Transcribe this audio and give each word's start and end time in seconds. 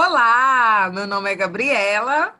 Olá, 0.00 0.88
meu 0.94 1.08
nome 1.08 1.28
é 1.28 1.34
Gabriela. 1.34 2.38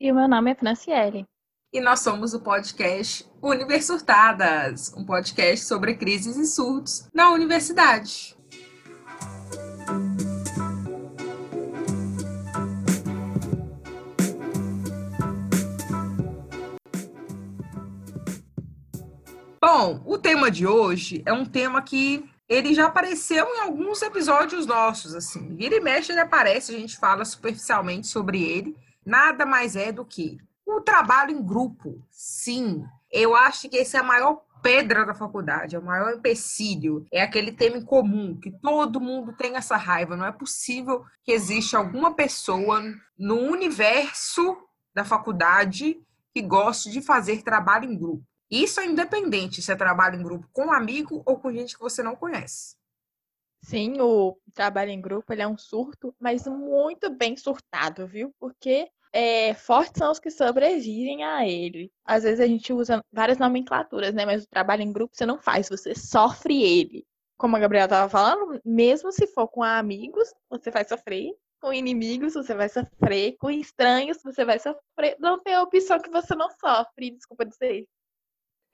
E 0.00 0.10
o 0.10 0.14
meu 0.14 0.26
nome 0.26 0.52
é 0.52 0.54
Franciele. 0.54 1.26
E 1.70 1.78
nós 1.78 2.00
somos 2.00 2.32
o 2.32 2.40
podcast 2.40 3.30
Universitadas, 3.42 4.94
um 4.96 5.04
podcast 5.04 5.66
sobre 5.66 5.94
crises 5.94 6.38
e 6.38 6.46
surtos 6.46 7.06
na 7.12 7.32
universidade. 7.32 8.34
Bom, 19.62 20.00
o 20.06 20.16
tema 20.16 20.50
de 20.50 20.66
hoje 20.66 21.22
é 21.26 21.32
um 21.34 21.44
tema 21.44 21.82
que 21.82 22.24
ele 22.48 22.74
já 22.74 22.86
apareceu 22.86 23.44
em 23.46 23.60
alguns 23.60 24.02
episódios 24.02 24.66
nossos, 24.66 25.14
assim. 25.14 25.54
Vira 25.54 25.76
e 25.76 25.80
mexe, 25.80 26.12
ele 26.12 26.20
aparece, 26.20 26.74
a 26.74 26.78
gente 26.78 26.96
fala 26.96 27.24
superficialmente 27.24 28.06
sobre 28.06 28.42
ele. 28.42 28.76
Nada 29.04 29.44
mais 29.44 29.76
é 29.76 29.90
do 29.90 30.04
que 30.04 30.38
o 30.64 30.80
trabalho 30.80 31.32
em 31.32 31.42
grupo. 31.42 32.00
Sim, 32.10 32.84
eu 33.10 33.34
acho 33.34 33.68
que 33.68 33.76
esse 33.76 33.96
é 33.96 34.00
a 34.00 34.04
maior 34.04 34.42
pedra 34.62 35.06
da 35.06 35.14
faculdade, 35.14 35.76
é 35.76 35.78
o 35.78 35.84
maior 35.84 36.12
empecilho. 36.12 37.06
É 37.12 37.22
aquele 37.22 37.52
tema 37.52 37.76
em 37.76 37.84
comum, 37.84 38.38
que 38.40 38.50
todo 38.50 39.00
mundo 39.00 39.32
tem 39.32 39.56
essa 39.56 39.76
raiva. 39.76 40.16
Não 40.16 40.26
é 40.26 40.32
possível 40.32 41.04
que 41.24 41.32
exista 41.32 41.78
alguma 41.78 42.14
pessoa 42.14 42.82
no 43.18 43.36
universo 43.36 44.56
da 44.94 45.04
faculdade 45.04 46.00
que 46.32 46.42
goste 46.42 46.90
de 46.90 47.00
fazer 47.00 47.42
trabalho 47.42 47.90
em 47.90 47.96
grupo. 47.96 48.24
Isso 48.50 48.80
é 48.80 48.86
independente 48.86 49.60
se 49.60 49.72
é 49.72 49.76
trabalho 49.76 50.18
em 50.18 50.22
grupo 50.22 50.48
com 50.52 50.66
um 50.66 50.72
amigo 50.72 51.22
ou 51.26 51.38
com 51.38 51.52
gente 51.52 51.74
que 51.74 51.82
você 51.82 52.02
não 52.02 52.14
conhece. 52.14 52.76
Sim, 53.62 54.00
o 54.00 54.38
trabalho 54.54 54.90
em 54.90 55.00
grupo 55.00 55.32
ele 55.32 55.42
é 55.42 55.48
um 55.48 55.58
surto, 55.58 56.14
mas 56.20 56.46
muito 56.46 57.10
bem 57.10 57.36
surtado, 57.36 58.06
viu? 58.06 58.32
Porque 58.38 58.88
é, 59.12 59.54
fortes 59.54 59.98
são 59.98 60.12
os 60.12 60.20
que 60.20 60.30
sobrevivem 60.30 61.24
a 61.24 61.48
ele. 61.48 61.90
Às 62.04 62.22
vezes 62.22 62.38
a 62.38 62.46
gente 62.46 62.72
usa 62.72 63.02
várias 63.10 63.38
nomenclaturas, 63.38 64.14
né? 64.14 64.24
Mas 64.24 64.44
o 64.44 64.48
trabalho 64.48 64.82
em 64.82 64.92
grupo 64.92 65.16
você 65.16 65.26
não 65.26 65.38
faz, 65.38 65.68
você 65.68 65.94
sofre 65.94 66.62
ele. 66.62 67.04
Como 67.36 67.56
a 67.56 67.58
Gabriela 67.58 67.86
estava 67.86 68.08
falando, 68.08 68.60
mesmo 68.64 69.10
se 69.10 69.26
for 69.26 69.48
com 69.48 69.62
amigos, 69.62 70.32
você 70.48 70.70
vai 70.70 70.84
sofrer. 70.86 71.34
Com 71.60 71.72
inimigos, 71.72 72.34
você 72.34 72.54
vai 72.54 72.68
sofrer. 72.68 73.36
Com 73.38 73.50
estranhos, 73.50 74.22
você 74.22 74.44
vai 74.44 74.58
sofrer. 74.58 75.16
Não 75.18 75.42
tem 75.42 75.58
opção 75.58 75.98
que 75.98 76.10
você 76.10 76.34
não 76.34 76.48
sofre. 76.50 77.10
Desculpa 77.10 77.44
dizer. 77.44 77.86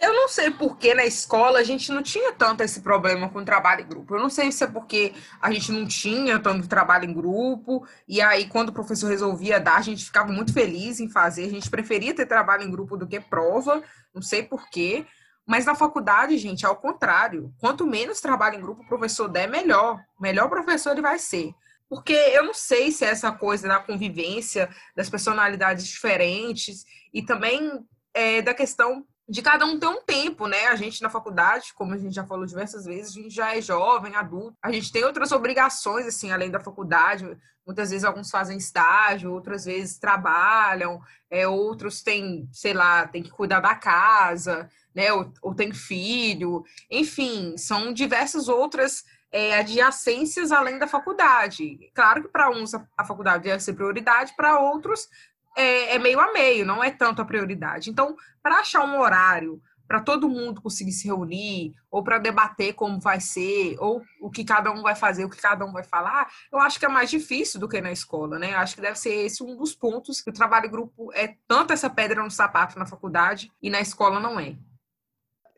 Eu 0.00 0.12
não 0.12 0.28
sei 0.28 0.50
por 0.50 0.76
que 0.78 0.94
na 0.94 1.04
escola 1.04 1.60
a 1.60 1.62
gente 1.62 1.92
não 1.92 2.02
tinha 2.02 2.32
tanto 2.32 2.62
esse 2.62 2.80
problema 2.80 3.28
com 3.28 3.44
trabalho 3.44 3.82
em 3.82 3.88
grupo. 3.88 4.16
Eu 4.16 4.20
não 4.20 4.28
sei 4.28 4.50
se 4.50 4.64
é 4.64 4.66
porque 4.66 5.12
a 5.40 5.52
gente 5.52 5.70
não 5.70 5.86
tinha 5.86 6.40
tanto 6.40 6.66
trabalho 6.66 7.08
em 7.08 7.14
grupo, 7.14 7.86
e 8.08 8.20
aí 8.20 8.48
quando 8.48 8.70
o 8.70 8.72
professor 8.72 9.08
resolvia 9.08 9.60
dar, 9.60 9.76
a 9.76 9.82
gente 9.82 10.04
ficava 10.04 10.32
muito 10.32 10.52
feliz 10.52 10.98
em 10.98 11.08
fazer. 11.08 11.44
A 11.44 11.50
gente 11.50 11.70
preferia 11.70 12.14
ter 12.14 12.26
trabalho 12.26 12.64
em 12.64 12.70
grupo 12.70 12.96
do 12.96 13.06
que 13.06 13.20
prova, 13.20 13.82
não 14.12 14.22
sei 14.22 14.42
por 14.42 14.68
quê. 14.68 15.06
Mas 15.46 15.66
na 15.66 15.74
faculdade, 15.74 16.36
gente, 16.38 16.64
ao 16.64 16.76
contrário. 16.76 17.52
Quanto 17.58 17.86
menos 17.86 18.20
trabalho 18.20 18.56
em 18.56 18.60
grupo 18.60 18.82
o 18.82 18.88
professor 18.88 19.28
der, 19.28 19.48
melhor. 19.48 20.00
Melhor 20.20 20.48
professor 20.48 20.92
ele 20.92 21.02
vai 21.02 21.18
ser. 21.18 21.52
Porque 21.88 22.12
eu 22.12 22.44
não 22.44 22.54
sei 22.54 22.90
se 22.90 23.04
é 23.04 23.08
essa 23.08 23.30
coisa 23.30 23.68
da 23.68 23.78
convivência, 23.78 24.68
das 24.96 25.10
personalidades 25.10 25.86
diferentes, 25.86 26.84
e 27.12 27.22
também 27.22 27.86
é, 28.14 28.40
da 28.40 28.54
questão 28.54 29.06
de 29.32 29.40
cada 29.40 29.64
um 29.64 29.78
ter 29.78 29.86
um 29.86 30.02
tempo, 30.02 30.46
né? 30.46 30.66
A 30.66 30.76
gente 30.76 31.00
na 31.00 31.08
faculdade, 31.08 31.72
como 31.74 31.94
a 31.94 31.96
gente 31.96 32.14
já 32.14 32.22
falou 32.22 32.44
diversas 32.44 32.84
vezes, 32.84 33.16
a 33.16 33.20
gente 33.22 33.34
já 33.34 33.56
é 33.56 33.62
jovem, 33.62 34.14
adulto, 34.14 34.54
a 34.62 34.70
gente 34.70 34.92
tem 34.92 35.04
outras 35.04 35.32
obrigações, 35.32 36.06
assim, 36.06 36.30
além 36.30 36.50
da 36.50 36.60
faculdade. 36.60 37.34
Muitas 37.66 37.88
vezes 37.88 38.04
alguns 38.04 38.30
fazem 38.30 38.58
estágio, 38.58 39.32
outras 39.32 39.64
vezes 39.64 39.98
trabalham, 39.98 41.00
é, 41.30 41.48
outros 41.48 42.02
têm, 42.02 42.46
sei 42.52 42.74
lá, 42.74 43.08
tem 43.08 43.22
que 43.22 43.30
cuidar 43.30 43.60
da 43.60 43.74
casa, 43.74 44.68
né? 44.94 45.10
Ou, 45.14 45.32
ou 45.40 45.54
tem 45.54 45.72
filho, 45.72 46.62
enfim, 46.90 47.56
são 47.56 47.90
diversas 47.90 48.50
outras 48.50 49.02
é, 49.32 49.56
adjacências 49.56 50.52
além 50.52 50.78
da 50.78 50.86
faculdade. 50.86 51.90
Claro 51.94 52.22
que 52.22 52.28
para 52.28 52.50
uns 52.50 52.74
a, 52.74 53.04
faculdade 53.04 53.44
deve 53.44 53.62
ser 53.62 53.72
prioridade, 53.72 54.34
para 54.36 54.60
outros 54.60 55.08
é, 55.56 55.94
é 55.94 55.98
meio 55.98 56.20
a 56.20 56.32
meio, 56.32 56.64
não 56.66 56.82
é 56.82 56.90
tanto 56.90 57.22
a 57.22 57.24
prioridade. 57.24 57.90
Então, 57.90 58.16
para 58.42 58.60
achar 58.60 58.84
um 58.84 58.98
horário 58.98 59.60
para 59.92 60.00
todo 60.00 60.26
mundo 60.26 60.62
conseguir 60.62 60.92
se 60.92 61.06
reunir, 61.06 61.74
ou 61.90 62.02
para 62.02 62.16
debater 62.16 62.72
como 62.72 62.98
vai 62.98 63.20
ser, 63.20 63.76
ou 63.78 64.02
o 64.22 64.30
que 64.30 64.42
cada 64.42 64.72
um 64.72 64.80
vai 64.80 64.94
fazer, 64.94 65.24
o 65.26 65.28
que 65.28 65.36
cada 65.36 65.66
um 65.66 65.72
vai 65.72 65.84
falar, 65.84 66.30
eu 66.50 66.58
acho 66.58 66.78
que 66.78 66.86
é 66.86 66.88
mais 66.88 67.10
difícil 67.10 67.60
do 67.60 67.68
que 67.68 67.78
na 67.78 67.92
escola, 67.92 68.38
né? 68.38 68.54
Acho 68.54 68.74
que 68.74 68.80
deve 68.80 68.98
ser 68.98 69.12
esse 69.12 69.42
um 69.42 69.54
dos 69.54 69.74
pontos 69.74 70.22
que 70.22 70.30
o 70.30 70.32
trabalho 70.32 70.66
em 70.66 70.70
grupo 70.70 71.12
é 71.12 71.36
tanto 71.46 71.74
essa 71.74 71.90
pedra 71.90 72.22
no 72.22 72.30
sapato 72.30 72.78
na 72.78 72.86
faculdade 72.86 73.52
e 73.60 73.68
na 73.68 73.80
escola 73.80 74.18
não 74.18 74.40
é. 74.40 74.56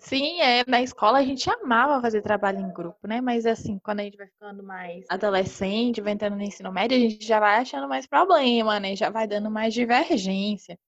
Sim, 0.05 0.41
é, 0.43 0.65
na 0.69 0.83
escola 0.83 1.19
a 1.19 1.23
gente 1.25 1.49
amava 1.51 2.01
fazer 2.01 2.21
trabalho 2.21 2.59
em 2.61 2.71
grupo, 2.73 3.09
né? 3.09 3.21
Mas 3.23 3.47
assim, 3.47 3.79
quando 3.79 4.01
a 4.01 4.03
gente 4.05 4.19
vai 4.19 4.27
ficando 4.27 4.63
mais 4.63 5.07
adolescente, 5.09 6.01
vai 6.03 6.13
entrando 6.13 6.37
no 6.37 6.43
ensino 6.43 6.71
médio, 6.71 6.97
a 6.97 7.01
gente 7.01 7.25
já 7.27 7.41
vai 7.41 7.57
achando 7.57 7.89
mais 7.89 8.07
problema, 8.07 8.79
né? 8.79 8.95
Já 8.95 9.09
vai 9.09 9.27
dando 9.27 9.51
mais 9.51 9.73
divergência. 9.73 10.79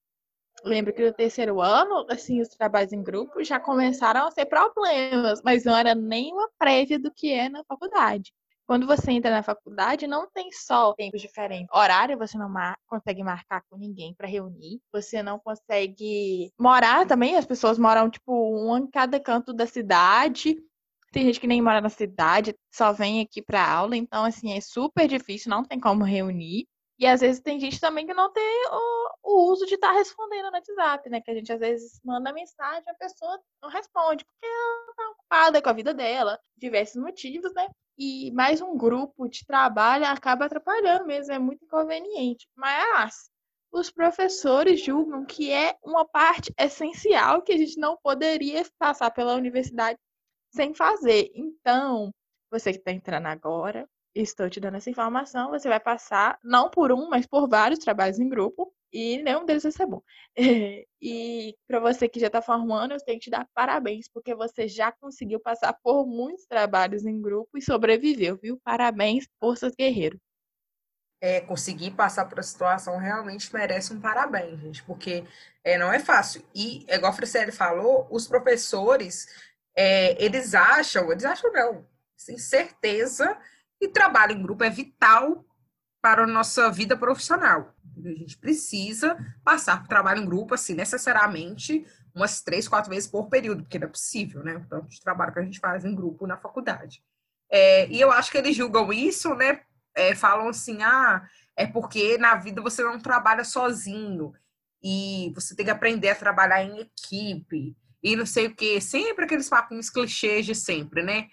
Lembro 0.64 0.92
que 0.94 1.04
no 1.04 1.12
terceiro 1.14 1.60
ano, 1.62 2.06
assim, 2.10 2.40
os 2.42 2.48
trabalhos 2.48 2.92
em 2.92 3.02
grupo 3.02 3.44
já 3.44 3.60
começaram 3.60 4.26
a 4.26 4.30
ser 4.32 4.46
problemas, 4.46 5.42
mas 5.44 5.64
não 5.64 5.76
era 5.76 5.94
nem 5.94 6.32
uma 6.32 6.50
prévia 6.58 6.98
do 6.98 7.12
que 7.12 7.32
é 7.32 7.48
na 7.48 7.64
faculdade. 7.64 8.32
Quando 8.66 8.86
você 8.86 9.12
entra 9.12 9.30
na 9.30 9.42
faculdade, 9.42 10.06
não 10.06 10.28
tem 10.28 10.50
só 10.50 10.92
tempos 10.94 11.20
diferentes. 11.20 11.68
Horário 11.72 12.18
você 12.18 12.36
não 12.36 12.48
mar 12.48 12.76
consegue 12.86 13.22
marcar 13.22 13.62
com 13.70 13.76
ninguém 13.76 14.12
para 14.14 14.26
reunir. 14.26 14.80
Você 14.92 15.22
não 15.22 15.38
consegue 15.38 16.50
morar 16.58 17.06
também. 17.06 17.36
As 17.36 17.46
pessoas 17.46 17.78
moram, 17.78 18.10
tipo, 18.10 18.32
um 18.32 18.76
em 18.76 18.90
cada 18.90 19.20
canto 19.20 19.52
da 19.52 19.66
cidade. 19.66 20.56
Tem 21.12 21.24
gente 21.24 21.40
que 21.40 21.46
nem 21.46 21.62
mora 21.62 21.80
na 21.80 21.88
cidade, 21.88 22.54
só 22.74 22.92
vem 22.92 23.20
aqui 23.20 23.40
para 23.40 23.66
aula. 23.66 23.96
Então, 23.96 24.24
assim, 24.24 24.52
é 24.52 24.60
super 24.60 25.06
difícil, 25.06 25.48
não 25.48 25.64
tem 25.64 25.78
como 25.78 26.04
reunir. 26.04 26.66
E 26.98 27.06
às 27.06 27.20
vezes 27.20 27.42
tem 27.42 27.60
gente 27.60 27.78
também 27.78 28.06
que 28.06 28.14
não 28.14 28.32
tem 28.32 28.66
o, 28.70 29.10
o 29.22 29.52
uso 29.52 29.66
de 29.66 29.74
estar 29.74 29.88
tá 29.88 29.94
respondendo 29.94 30.46
no 30.46 30.52
WhatsApp, 30.52 31.10
né? 31.10 31.20
Que 31.20 31.30
a 31.30 31.34
gente 31.34 31.52
às 31.52 31.60
vezes 31.60 32.00
manda 32.02 32.32
mensagem 32.32 32.84
e 32.86 32.90
a 32.90 32.94
pessoa 32.94 33.38
não 33.62 33.68
responde, 33.68 34.24
porque 34.24 34.46
ela 34.46 34.94
tá 34.96 35.10
ocupada 35.10 35.62
com 35.62 35.68
a 35.68 35.74
vida 35.74 35.92
dela, 35.92 36.40
diversos 36.56 36.96
motivos, 36.96 37.52
né? 37.54 37.68
E 37.98 38.30
mais 38.32 38.60
um 38.60 38.76
grupo 38.76 39.28
de 39.28 39.44
trabalho 39.44 40.06
acaba 40.06 40.46
atrapalhando 40.46 41.06
mesmo, 41.06 41.32
é 41.32 41.38
muito 41.38 41.64
inconveniente. 41.64 42.48
Mas 42.54 43.30
os 43.70 43.90
professores 43.90 44.82
julgam 44.82 45.24
que 45.24 45.52
é 45.52 45.76
uma 45.82 46.06
parte 46.06 46.52
essencial 46.58 47.42
que 47.42 47.52
a 47.52 47.58
gente 47.58 47.78
não 47.78 47.96
poderia 48.02 48.64
passar 48.78 49.10
pela 49.10 49.34
universidade 49.34 49.98
sem 50.50 50.74
fazer. 50.74 51.30
Então, 51.34 52.10
você 52.50 52.72
que 52.72 52.78
está 52.78 52.90
entrando 52.90 53.26
agora, 53.26 53.86
estou 54.22 54.48
te 54.48 54.58
dando 54.60 54.76
essa 54.76 54.90
informação, 54.90 55.50
você 55.50 55.68
vai 55.68 55.80
passar 55.80 56.38
não 56.42 56.70
por 56.70 56.92
um, 56.92 57.08
mas 57.08 57.26
por 57.26 57.48
vários 57.48 57.78
trabalhos 57.78 58.18
em 58.18 58.28
grupo 58.28 58.72
e 58.92 59.22
nenhum 59.22 59.44
deles 59.44 59.62
vai 59.62 59.72
ser 59.72 59.86
bom. 59.86 60.02
e 61.00 61.54
para 61.66 61.80
você 61.80 62.08
que 62.08 62.18
já 62.18 62.28
está 62.28 62.40
formando, 62.40 62.92
eu 62.92 63.04
tenho 63.04 63.18
que 63.18 63.24
te 63.24 63.30
dar 63.30 63.46
parabéns, 63.54 64.08
porque 64.08 64.34
você 64.34 64.66
já 64.68 64.90
conseguiu 64.90 65.38
passar 65.40 65.74
por 65.82 66.06
muitos 66.06 66.46
trabalhos 66.46 67.04
em 67.04 67.20
grupo 67.20 67.58
e 67.58 67.62
sobreviveu, 67.62 68.38
viu? 68.38 68.60
Parabéns, 68.64 69.28
forças 69.38 69.74
guerreiro. 69.76 70.18
É, 71.20 71.40
conseguir 71.40 71.92
passar 71.92 72.26
por 72.26 72.38
a 72.38 72.42
situação 72.42 72.98
realmente 72.98 73.52
merece 73.52 73.92
um 73.92 74.00
parabéns, 74.00 74.60
gente, 74.60 74.82
porque 74.84 75.24
é, 75.64 75.78
não 75.78 75.92
é 75.92 75.98
fácil. 75.98 76.42
E, 76.54 76.84
igual 76.88 77.10
a 77.10 77.14
Franciele 77.14 77.52
falou, 77.52 78.06
os 78.10 78.26
professores, 78.26 79.26
é, 79.74 80.22
eles 80.22 80.54
acham, 80.54 81.10
eles 81.10 81.24
acham 81.24 81.50
não, 81.52 81.86
sem 82.16 82.38
certeza 82.38 83.36
e 83.80 83.88
trabalho 83.88 84.32
em 84.32 84.42
grupo 84.42 84.64
é 84.64 84.70
vital 84.70 85.44
para 86.02 86.24
a 86.24 86.26
nossa 86.26 86.70
vida 86.70 86.96
profissional. 86.96 87.74
A 88.04 88.08
gente 88.08 88.38
precisa 88.38 89.16
passar 89.42 89.80
por 89.80 89.88
trabalho 89.88 90.22
em 90.22 90.26
grupo, 90.26 90.54
assim, 90.54 90.74
necessariamente 90.74 91.84
umas 92.14 92.40
três, 92.40 92.68
quatro 92.68 92.90
vezes 92.90 93.08
por 93.08 93.28
período, 93.28 93.62
porque 93.62 93.78
não 93.78 93.88
é 93.88 93.90
possível, 93.90 94.42
né? 94.42 94.56
O 94.56 94.64
tanto 94.66 94.88
de 94.88 95.00
trabalho 95.00 95.32
que 95.32 95.38
a 95.38 95.42
gente 95.42 95.58
faz 95.58 95.84
em 95.84 95.94
grupo 95.94 96.26
na 96.26 96.36
faculdade. 96.36 97.02
É, 97.50 97.88
e 97.88 98.00
eu 98.00 98.10
acho 98.10 98.30
que 98.30 98.38
eles 98.38 98.56
julgam 98.56 98.92
isso, 98.92 99.34
né? 99.34 99.60
É, 99.94 100.14
falam 100.14 100.48
assim, 100.48 100.82
ah, 100.82 101.26
é 101.56 101.66
porque 101.66 102.18
na 102.18 102.34
vida 102.34 102.60
você 102.60 102.82
não 102.82 102.98
trabalha 102.98 103.44
sozinho 103.44 104.32
e 104.82 105.32
você 105.34 105.54
tem 105.54 105.64
que 105.64 105.70
aprender 105.70 106.10
a 106.10 106.14
trabalhar 106.14 106.62
em 106.62 106.80
equipe 106.80 107.76
e 108.02 108.14
não 108.14 108.26
sei 108.26 108.46
o 108.46 108.54
que, 108.54 108.80
sempre 108.80 109.24
aqueles 109.24 109.48
papinhos 109.48 109.90
clichês 109.90 110.46
de 110.46 110.54
sempre, 110.54 111.02
né? 111.02 111.28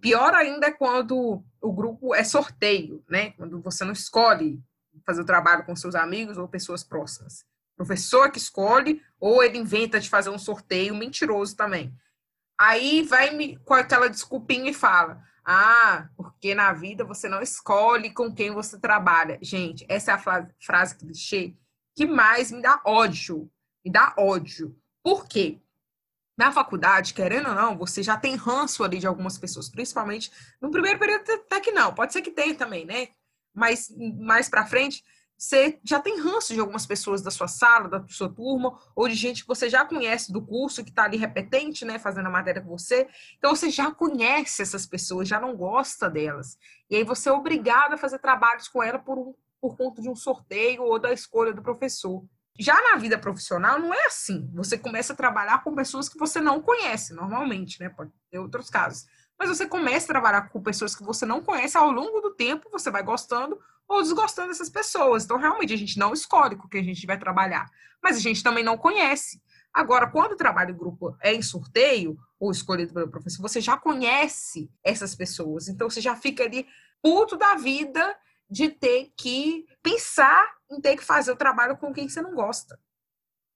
Pior 0.00 0.34
ainda 0.34 0.66
é 0.68 0.72
quando 0.72 1.44
o 1.66 1.72
grupo 1.72 2.14
é 2.14 2.24
sorteio, 2.24 3.04
né? 3.08 3.32
Quando 3.32 3.60
você 3.60 3.84
não 3.84 3.92
escolhe 3.92 4.62
fazer 5.04 5.20
o 5.20 5.26
trabalho 5.26 5.64
com 5.64 5.76
seus 5.76 5.94
amigos 5.94 6.38
ou 6.38 6.48
pessoas 6.48 6.82
próximas. 6.82 7.44
O 7.74 7.76
professor 7.76 8.30
que 8.30 8.38
escolhe, 8.38 9.02
ou 9.20 9.42
ele 9.42 9.58
inventa 9.58 10.00
de 10.00 10.08
fazer 10.08 10.30
um 10.30 10.38
sorteio 10.38 10.94
mentiroso 10.94 11.54
também. 11.54 11.94
Aí 12.58 13.02
vai 13.02 13.56
com 13.64 13.74
aquela 13.74 14.08
desculpinha 14.08 14.70
e 14.70 14.74
fala: 14.74 15.22
Ah, 15.44 16.08
porque 16.16 16.54
na 16.54 16.72
vida 16.72 17.04
você 17.04 17.28
não 17.28 17.42
escolhe 17.42 18.10
com 18.10 18.32
quem 18.32 18.50
você 18.50 18.78
trabalha. 18.78 19.38
Gente, 19.42 19.84
essa 19.88 20.12
é 20.12 20.14
a 20.14 20.18
frase, 20.18 20.48
frase 20.58 20.96
clichê 20.96 21.54
que 21.94 22.06
mais 22.06 22.52
me 22.52 22.60
dá 22.60 22.80
ódio. 22.84 23.50
Me 23.84 23.90
dá 23.90 24.14
ódio. 24.18 24.76
Por 25.02 25.26
quê? 25.26 25.60
Na 26.36 26.52
faculdade, 26.52 27.14
querendo 27.14 27.48
ou 27.48 27.54
não, 27.54 27.78
você 27.78 28.02
já 28.02 28.16
tem 28.16 28.36
ranço 28.36 28.84
ali 28.84 28.98
de 28.98 29.06
algumas 29.06 29.38
pessoas, 29.38 29.70
principalmente 29.70 30.30
no 30.60 30.70
primeiro 30.70 30.98
período 30.98 31.30
até 31.30 31.60
que 31.60 31.72
não, 31.72 31.94
pode 31.94 32.12
ser 32.12 32.20
que 32.20 32.30
tenha 32.30 32.54
também, 32.54 32.84
né? 32.84 33.08
Mas 33.54 33.90
mais 34.18 34.48
para 34.48 34.66
frente, 34.66 35.02
você 35.38 35.78
já 35.84 36.00
tem 36.00 36.18
ranço 36.18 36.54
de 36.54 36.60
algumas 36.60 36.86
pessoas 36.86 37.20
da 37.20 37.30
sua 37.30 37.46
sala, 37.46 37.88
da 37.88 38.04
sua 38.08 38.28
turma, 38.28 38.78
ou 38.94 39.06
de 39.06 39.14
gente 39.14 39.42
que 39.42 39.48
você 39.48 39.68
já 39.68 39.84
conhece 39.84 40.32
do 40.32 40.40
curso, 40.40 40.82
que 40.82 40.90
está 40.90 41.04
ali 41.04 41.18
repetente, 41.18 41.84
né, 41.84 41.98
fazendo 41.98 42.26
a 42.26 42.30
matéria 42.30 42.62
com 42.62 42.70
você. 42.70 43.06
Então, 43.36 43.54
você 43.54 43.68
já 43.68 43.90
conhece 43.90 44.62
essas 44.62 44.86
pessoas, 44.86 45.28
já 45.28 45.38
não 45.38 45.54
gosta 45.54 46.08
delas. 46.08 46.58
E 46.88 46.96
aí, 46.96 47.04
você 47.04 47.28
é 47.28 47.32
obrigado 47.32 47.92
a 47.92 47.98
fazer 47.98 48.18
trabalhos 48.18 48.66
com 48.66 48.82
ela 48.82 48.98
por, 48.98 49.18
um, 49.18 49.34
por 49.60 49.76
conta 49.76 50.00
de 50.00 50.08
um 50.08 50.16
sorteio 50.16 50.82
ou 50.82 50.98
da 50.98 51.12
escolha 51.12 51.52
do 51.52 51.62
professor. 51.62 52.24
Já 52.58 52.74
na 52.74 52.96
vida 52.96 53.18
profissional, 53.18 53.78
não 53.78 53.92
é 53.92 54.06
assim. 54.06 54.50
Você 54.54 54.78
começa 54.78 55.12
a 55.12 55.16
trabalhar 55.16 55.62
com 55.62 55.74
pessoas 55.74 56.08
que 56.08 56.18
você 56.18 56.40
não 56.40 56.60
conhece, 56.60 57.14
normalmente, 57.14 57.80
né? 57.80 57.88
Pode 57.88 58.10
ter 58.30 58.38
outros 58.38 58.70
casos. 58.70 59.06
Mas 59.38 59.48
você 59.48 59.66
começa 59.66 60.06
a 60.06 60.14
trabalhar 60.14 60.48
com 60.48 60.62
pessoas 60.62 60.94
que 60.94 61.04
você 61.04 61.26
não 61.26 61.42
conhece 61.42 61.76
ao 61.76 61.90
longo 61.90 62.20
do 62.20 62.34
tempo, 62.34 62.70
você 62.70 62.90
vai 62.90 63.02
gostando 63.02 63.58
ou 63.86 64.02
desgostando 64.02 64.48
dessas 64.48 64.70
pessoas. 64.70 65.24
Então, 65.24 65.38
realmente, 65.38 65.72
a 65.72 65.76
gente 65.76 65.98
não 65.98 66.12
escolhe 66.12 66.56
com 66.56 66.68
quem 66.68 66.80
a 66.80 66.84
gente 66.84 67.06
vai 67.06 67.18
trabalhar, 67.18 67.70
mas 68.02 68.16
a 68.16 68.20
gente 68.20 68.42
também 68.42 68.64
não 68.64 68.78
conhece. 68.78 69.40
Agora, 69.72 70.10
quando 70.10 70.32
o 70.32 70.36
trabalho 70.36 70.70
em 70.70 70.78
grupo 70.78 71.14
é 71.20 71.34
em 71.34 71.42
sorteio, 71.42 72.18
ou 72.40 72.50
escolhido 72.50 72.92
pelo 72.92 73.10
professor, 73.10 73.42
você 73.42 73.60
já 73.60 73.76
conhece 73.76 74.70
essas 74.82 75.14
pessoas. 75.14 75.68
Então, 75.68 75.88
você 75.88 76.00
já 76.00 76.16
fica 76.16 76.42
ali 76.44 76.66
puto 77.02 77.36
da 77.36 77.54
vida 77.54 78.16
de 78.48 78.68
ter 78.68 79.12
que 79.16 79.64
pensar 79.82 80.56
em 80.70 80.80
ter 80.80 80.96
que 80.96 81.04
fazer 81.04 81.32
o 81.32 81.36
trabalho 81.36 81.76
com 81.76 81.92
quem 81.92 82.08
você 82.08 82.20
não 82.20 82.34
gosta. 82.34 82.78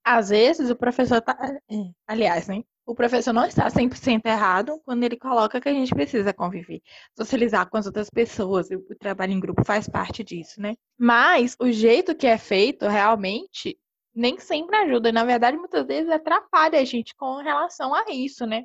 Às 0.04 0.30
vezes, 0.30 0.70
o 0.70 0.76
professor 0.76 1.20
tá. 1.20 1.36
É, 1.70 1.90
aliás, 2.06 2.48
né? 2.48 2.62
o 2.90 2.94
professor 2.94 3.32
não 3.32 3.44
está 3.44 3.68
100% 3.68 4.26
errado 4.26 4.80
quando 4.84 5.04
ele 5.04 5.16
coloca 5.16 5.60
que 5.60 5.68
a 5.68 5.72
gente 5.72 5.94
precisa 5.94 6.32
conviver, 6.32 6.82
socializar 7.16 7.70
com 7.70 7.76
as 7.76 7.86
outras 7.86 8.10
pessoas, 8.10 8.68
o 8.68 8.96
trabalho 8.98 9.32
em 9.32 9.38
grupo 9.38 9.64
faz 9.64 9.88
parte 9.88 10.24
disso, 10.24 10.60
né? 10.60 10.74
Mas 10.98 11.56
o 11.60 11.70
jeito 11.70 12.16
que 12.16 12.26
é 12.26 12.36
feito 12.36 12.88
realmente 12.88 13.78
nem 14.12 14.40
sempre 14.40 14.76
ajuda, 14.76 15.12
na 15.12 15.24
verdade, 15.24 15.56
muitas 15.56 15.86
vezes 15.86 16.10
atrapalha 16.10 16.80
a 16.80 16.84
gente 16.84 17.14
com 17.14 17.36
relação 17.36 17.94
a 17.94 18.06
isso, 18.10 18.44
né? 18.44 18.64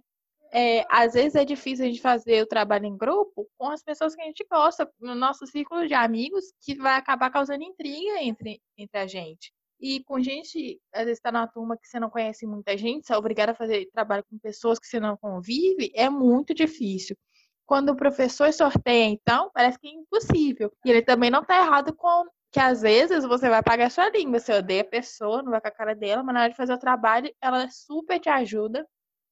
É, 0.57 0.85
às 0.89 1.15
vezes 1.15 1.35
é 1.35 1.43
difícil 1.43 1.83
a 1.83 1.87
gente 1.89 1.99
fazer 1.99 2.41
o 2.41 2.47
trabalho 2.47 2.85
em 2.85 2.95
grupo 2.95 3.45
com 3.57 3.69
as 3.69 3.83
pessoas 3.83 4.15
que 4.15 4.21
a 4.21 4.25
gente 4.25 4.45
gosta, 4.49 4.89
no 5.01 5.13
nosso 5.13 5.45
círculo 5.45 5.85
de 5.85 5.93
amigos, 5.93 6.45
que 6.61 6.75
vai 6.75 6.95
acabar 6.95 7.29
causando 7.29 7.61
intriga 7.61 8.23
entre, 8.23 8.61
entre 8.77 8.97
a 8.97 9.05
gente. 9.05 9.51
E 9.81 10.01
com 10.05 10.17
gente, 10.21 10.79
às 10.93 11.03
vezes 11.03 11.17
está 11.17 11.29
na 11.29 11.45
turma 11.45 11.75
que 11.77 11.85
você 11.85 11.99
não 11.99 12.09
conhece 12.09 12.47
muita 12.47 12.77
gente, 12.77 13.05
você 13.05 13.13
é 13.13 13.17
obrigado 13.17 13.49
a 13.49 13.53
fazer 13.53 13.89
trabalho 13.91 14.23
com 14.29 14.39
pessoas 14.39 14.79
que 14.79 14.87
você 14.87 14.97
não 14.97 15.17
convive, 15.17 15.91
é 15.93 16.09
muito 16.09 16.53
difícil. 16.53 17.17
Quando 17.65 17.89
o 17.89 17.95
professor 17.97 18.53
sorteia, 18.53 19.09
então, 19.09 19.51
parece 19.53 19.77
que 19.77 19.89
é 19.89 19.91
impossível. 19.91 20.71
E 20.85 20.89
ele 20.89 21.01
também 21.01 21.29
não 21.29 21.41
está 21.41 21.57
errado 21.57 21.93
com 21.93 22.23
que 22.49 22.61
às 22.61 22.81
vezes 22.81 23.25
você 23.25 23.49
vai 23.49 23.61
pagar 23.61 23.91
sua 23.91 24.09
língua, 24.09 24.39
você 24.39 24.53
odeia 24.53 24.83
a 24.83 24.85
pessoa, 24.85 25.43
não 25.43 25.51
vai 25.51 25.59
com 25.59 25.67
a 25.67 25.71
cara 25.71 25.93
dela, 25.93 26.23
mas 26.23 26.33
na 26.33 26.41
hora 26.43 26.49
de 26.49 26.55
fazer 26.55 26.73
o 26.73 26.79
trabalho, 26.79 27.29
ela 27.41 27.69
super 27.69 28.17
te 28.21 28.29
ajuda, 28.29 28.87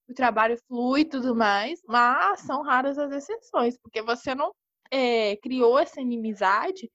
o 0.09 0.13
trabalho 0.13 0.57
flui 0.67 1.01
e 1.01 1.05
tudo 1.05 1.35
mais, 1.35 1.81
mas 1.88 2.41
são 2.41 2.61
raras 2.61 2.97
as 2.97 3.11
exceções, 3.11 3.77
porque 3.77 4.01
você 4.01 4.35
não 4.35 4.51
é, 4.91 5.35
criou 5.38 5.79
essa 5.79 6.01
inimizade 6.01 6.89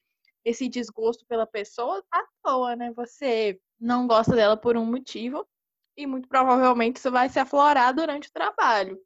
esse 0.45 0.69
desgosto 0.69 1.27
pela 1.27 1.47
pessoa 1.47 2.03
à 2.11 2.25
toa, 2.43 2.75
né? 2.75 2.93
Você 2.93 3.61
não 3.79 4.07
gosta 4.07 4.35
dela 4.35 4.57
por 4.57 4.77
um 4.77 4.85
motivo 4.85 5.47
e 5.97 6.07
muito 6.07 6.29
provavelmente 6.29 6.97
isso 6.97 7.11
vai 7.11 7.29
se 7.29 7.39
aflorar 7.39 7.95
durante 7.95 8.29
o 8.29 8.33
trabalho. 8.33 8.99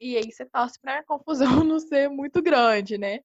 E 0.00 0.16
aí 0.16 0.32
você 0.32 0.46
torce 0.46 0.80
para 0.80 1.00
a 1.00 1.04
confusão 1.04 1.46
não 1.64 1.78
ser 1.78 2.08
muito 2.08 2.42
grande, 2.42 2.96
né? 2.98 3.20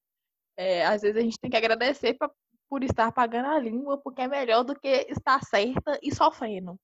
É, 0.57 0.86
às 0.86 1.01
vezes 1.01 1.18
a 1.18 1.21
gente 1.21 1.39
tem 1.39 1.50
que 1.50 1.57
agradecer 1.57 2.15
pra, 2.15 2.30
por 2.69 2.83
estar 2.83 3.12
pagando 3.12 3.48
a 3.48 3.59
língua, 3.59 3.98
porque 3.98 4.21
é 4.21 4.27
melhor 4.27 4.63
do 4.63 4.77
que 4.77 4.88
estar 5.09 5.42
certa 5.44 6.00
e 6.01 6.13
sofrendo. 6.13 6.77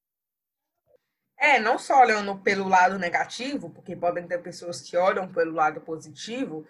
É, 1.44 1.60
não 1.60 1.78
só 1.78 2.00
olhando 2.00 2.38
pelo 2.38 2.70
lado 2.70 2.98
negativo, 2.98 3.70
porque 3.70 3.98
podem 3.98 4.26
ter 4.26 4.42
pessoas 4.42 4.80
que 4.80 4.96
olham 4.96 5.28
pelo 5.28 5.52
lado 5.52 5.82
positivo, 5.82 6.66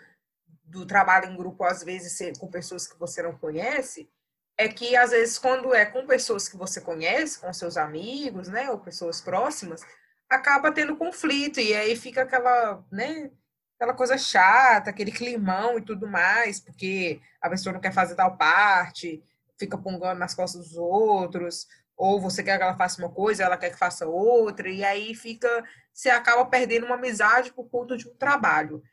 do 0.63 0.83
trabalho 0.83 1.29
em 1.29 1.37
grupo, 1.37 1.63
às 1.63 1.83
vezes, 1.83 2.35
com 2.39 2.49
pessoas 2.49 2.87
que 2.87 2.97
você 2.97 3.21
não 3.21 3.37
conhece, 3.37 4.09
é 4.57 4.67
que, 4.67 4.95
às 4.95 5.11
vezes, 5.11 5.37
quando 5.37 5.75
é 5.75 5.85
com 5.85 6.07
pessoas 6.07 6.49
que 6.49 6.57
você 6.57 6.81
conhece, 6.81 7.39
com 7.39 7.53
seus 7.53 7.77
amigos, 7.77 8.47
né, 8.47 8.71
ou 8.71 8.79
pessoas 8.79 9.21
próximas, 9.21 9.85
acaba 10.27 10.71
tendo 10.71 10.97
conflito, 10.97 11.59
e 11.59 11.75
aí 11.75 11.95
fica 11.95 12.23
aquela, 12.23 12.83
né, 12.91 13.29
aquela 13.75 13.93
coisa 13.93 14.17
chata, 14.17 14.89
aquele 14.89 15.11
climão 15.11 15.77
e 15.77 15.81
tudo 15.83 16.07
mais, 16.07 16.59
porque 16.59 17.21
a 17.39 17.47
pessoa 17.47 17.73
não 17.73 17.79
quer 17.79 17.93
fazer 17.93 18.15
tal 18.15 18.35
parte, 18.37 19.23
fica 19.59 19.77
pongando 19.77 20.17
nas 20.19 20.33
costas 20.33 20.69
dos 20.69 20.77
outros, 20.77 21.67
ou 21.97 22.19
você 22.19 22.43
quer 22.43 22.57
que 22.57 22.63
ela 22.63 22.75
faça 22.75 23.01
uma 23.01 23.11
coisa, 23.11 23.43
ela 23.43 23.57
quer 23.57 23.69
que 23.69 23.77
faça 23.77 24.07
outra, 24.07 24.69
e 24.69 24.83
aí 24.83 25.13
fica, 25.15 25.63
você 25.93 26.09
acaba 26.09 26.45
perdendo 26.45 26.85
uma 26.85 26.95
amizade 26.95 27.53
por 27.53 27.69
conta 27.69 27.97
de 27.97 28.07
um 28.07 28.15
trabalho. 28.15 28.83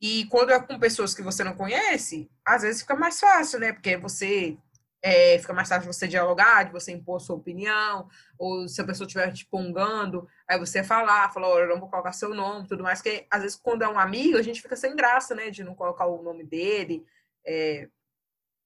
E 0.00 0.26
quando 0.26 0.50
é 0.50 0.60
com 0.60 0.78
pessoas 0.78 1.14
que 1.14 1.22
você 1.22 1.42
não 1.42 1.54
conhece, 1.54 2.30
às 2.44 2.62
vezes 2.62 2.82
fica 2.82 2.94
mais 2.94 3.18
fácil, 3.18 3.58
né? 3.58 3.72
Porque 3.72 3.96
você 3.96 4.56
é, 5.02 5.38
fica 5.38 5.52
mais 5.52 5.68
fácil 5.68 5.92
você 5.92 6.06
dialogar, 6.06 6.64
de 6.64 6.72
você 6.72 6.92
impor 6.92 7.20
sua 7.20 7.36
opinião, 7.36 8.08
ou 8.38 8.68
se 8.68 8.80
a 8.80 8.84
pessoa 8.84 9.06
estiver 9.06 9.32
te 9.32 9.46
pongando, 9.46 10.28
aí 10.46 10.58
você 10.58 10.82
falar, 10.84 11.32
falar, 11.32 11.48
olha, 11.48 11.64
eu 11.64 11.68
não 11.68 11.80
vou 11.80 11.88
colocar 11.88 12.12
seu 12.12 12.34
nome, 12.34 12.66
tudo 12.68 12.82
mais, 12.82 13.02
que 13.02 13.26
às 13.30 13.42
vezes 13.42 13.56
quando 13.56 13.82
é 13.82 13.88
um 13.88 13.98
amigo, 13.98 14.38
a 14.38 14.42
gente 14.42 14.62
fica 14.62 14.76
sem 14.76 14.94
graça, 14.94 15.34
né? 15.34 15.50
De 15.50 15.64
não 15.64 15.74
colocar 15.74 16.06
o 16.06 16.22
nome 16.22 16.44
dele, 16.44 17.04
é, 17.46 17.88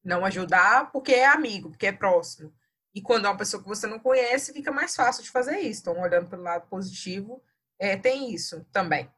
não 0.04 0.24
ajudar, 0.24 0.90
porque 0.92 1.12
é 1.12 1.26
amigo, 1.26 1.70
porque 1.70 1.86
é 1.86 1.92
próximo. 1.92 2.52
E 2.94 3.00
quando 3.00 3.26
é 3.26 3.28
uma 3.30 3.36
pessoa 3.36 3.62
que 3.62 3.68
você 3.68 3.86
não 3.86 3.98
conhece, 3.98 4.52
fica 4.52 4.70
mais 4.70 4.94
fácil 4.94 5.22
de 5.22 5.30
fazer 5.30 5.58
isso. 5.60 5.80
Então, 5.80 6.00
olhando 6.00 6.28
pelo 6.28 6.42
lado 6.42 6.68
positivo, 6.68 7.42
é, 7.78 7.96
tem 7.96 8.32
isso 8.32 8.64
também. 8.72 9.10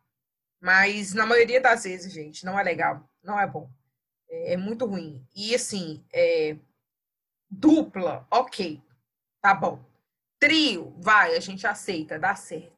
Mas 0.61 1.13
na 1.13 1.27
maioria 1.27 1.61
das 1.61 1.85
vezes, 1.85 2.13
gente, 2.13 2.45
não 2.45 2.59
é 2.59 2.63
legal, 2.63 3.09
não 3.23 3.39
é 3.39 3.47
bom. 3.47 3.71
É, 4.29 4.53
é 4.55 4.57
muito 4.57 4.87
ruim. 4.87 5.27
E 5.35 5.55
assim, 5.55 6.05
é, 6.13 6.57
dupla, 7.51 8.27
ok, 8.31 8.83
tá 9.41 9.55
bom. 9.55 9.85
Trio, 10.39 10.95
vai, 10.99 11.37
a 11.37 11.41
gente 11.41 11.67
aceita, 11.67 12.19
dá 12.19 12.35
certo. 12.35 12.73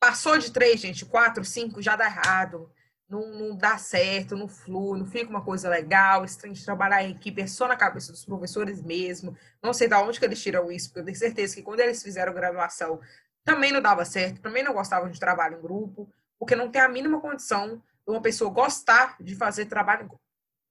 Passou 0.00 0.38
de 0.38 0.52
três, 0.52 0.80
gente, 0.80 1.04
quatro, 1.04 1.44
cinco, 1.44 1.82
já 1.82 1.96
dá 1.96 2.06
errado. 2.06 2.72
Não, 3.08 3.24
não 3.28 3.56
dá 3.56 3.78
certo, 3.78 4.36
não 4.36 4.48
flui, 4.48 4.98
não 4.98 5.06
fica 5.06 5.30
uma 5.30 5.44
coisa 5.44 5.68
legal. 5.68 6.24
Trem 6.38 6.52
de 6.52 6.64
trabalhar 6.64 7.04
em 7.04 7.12
equipe 7.12 7.40
é 7.40 7.46
só 7.46 7.68
na 7.68 7.76
cabeça 7.76 8.10
dos 8.10 8.24
professores 8.24 8.82
mesmo. 8.82 9.36
Não 9.62 9.72
sei 9.72 9.88
de 9.88 9.94
onde 9.94 10.18
que 10.18 10.24
eles 10.24 10.42
tiram 10.42 10.70
isso, 10.72 10.88
porque 10.88 11.00
eu 11.00 11.04
tenho 11.04 11.16
certeza 11.16 11.54
que 11.54 11.62
quando 11.62 11.80
eles 11.80 12.02
fizeram 12.02 12.34
graduação 12.34 13.00
também 13.44 13.70
não 13.70 13.80
dava 13.80 14.04
certo, 14.04 14.40
também 14.42 14.64
não 14.64 14.72
gostavam 14.72 15.08
de 15.08 15.20
trabalho 15.20 15.58
em 15.58 15.62
grupo 15.62 16.12
porque 16.38 16.56
não 16.56 16.70
tem 16.70 16.82
a 16.82 16.88
mínima 16.88 17.20
condição 17.20 17.76
de 17.76 18.10
uma 18.12 18.20
pessoa 18.20 18.50
gostar 18.50 19.16
de 19.20 19.34
fazer 19.34 19.66
trabalho 19.66 20.04
em 20.04 20.08
grupo. 20.08 20.22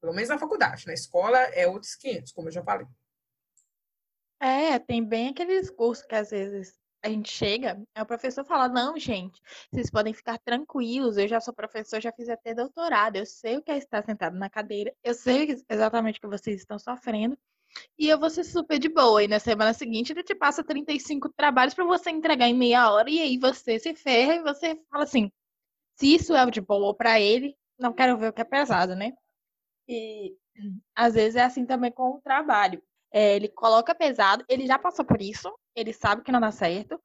Pelo 0.01 0.13
menos 0.13 0.29
na 0.29 0.37
faculdade. 0.37 0.85
Na 0.85 0.93
escola 0.93 1.37
é 1.37 1.67
outros 1.67 1.95
500, 1.95 2.31
como 2.31 2.49
eu 2.49 2.51
já 2.51 2.63
falei. 2.63 2.85
É, 4.39 4.77
tem 4.77 5.03
bem 5.03 5.29
aqueles 5.29 5.69
cursos 5.69 6.05
que 6.05 6.13
às 6.13 6.29
vezes 6.29 6.77
a 7.05 7.09
gente 7.09 7.31
chega, 7.31 7.79
aí 7.93 8.01
o 8.01 8.05
professor 8.05 8.43
fala: 8.43 8.67
Não, 8.67 8.97
gente, 8.97 9.39
vocês 9.71 9.91
podem 9.91 10.13
ficar 10.13 10.39
tranquilos, 10.39 11.17
eu 11.17 11.27
já 11.27 11.39
sou 11.39 11.53
professor, 11.53 12.01
já 12.01 12.11
fiz 12.11 12.27
até 12.29 12.53
doutorado, 12.53 13.15
eu 13.15 13.25
sei 13.25 13.57
o 13.57 13.61
que 13.61 13.71
é 13.71 13.77
estar 13.77 14.03
sentado 14.03 14.35
na 14.37 14.49
cadeira, 14.49 14.91
eu 15.03 15.13
sei 15.13 15.55
exatamente 15.69 16.17
o 16.17 16.21
que 16.21 16.27
vocês 16.27 16.57
estão 16.59 16.79
sofrendo, 16.79 17.37
e 17.97 18.09
eu 18.09 18.19
vou 18.19 18.29
ser 18.29 18.43
super 18.43 18.79
de 18.79 18.89
boa. 18.89 19.23
E 19.23 19.27
na 19.27 19.39
semana 19.39 19.73
seguinte 19.73 20.13
ele 20.13 20.23
te 20.23 20.33
passa 20.33 20.63
35 20.63 21.29
trabalhos 21.29 21.75
para 21.75 21.85
você 21.85 22.09
entregar 22.09 22.47
em 22.47 22.55
meia 22.55 22.91
hora, 22.91 23.09
e 23.09 23.19
aí 23.19 23.37
você 23.37 23.77
se 23.77 23.93
ferra 23.93 24.35
e 24.35 24.41
você 24.41 24.75
fala 24.89 25.03
assim: 25.03 25.31
se 25.95 26.15
isso 26.15 26.35
é 26.35 26.49
de 26.49 26.61
boa 26.61 26.95
para 26.95 27.19
ele, 27.19 27.55
não 27.77 27.93
quero 27.93 28.17
ver 28.17 28.29
o 28.29 28.33
que 28.33 28.41
é 28.41 28.45
pesado, 28.45 28.95
né? 28.95 29.13
E 29.87 30.35
às 30.95 31.13
vezes 31.13 31.35
é 31.35 31.43
assim 31.43 31.65
também 31.67 31.91
com 31.91 32.15
o 32.15 32.21
trabalho. 32.21 32.81
É, 33.17 33.37
ele 33.37 33.47
coloca 33.47 33.95
pesado, 33.95 34.43
ele 34.49 34.67
já 34.67 34.77
passou 34.77 35.05
por 35.05 35.21
isso, 35.21 35.49
ele 35.73 35.93
sabe 35.93 36.21
que 36.21 36.33
não 36.33 36.41
dá 36.41 36.51
certo, 36.51 37.01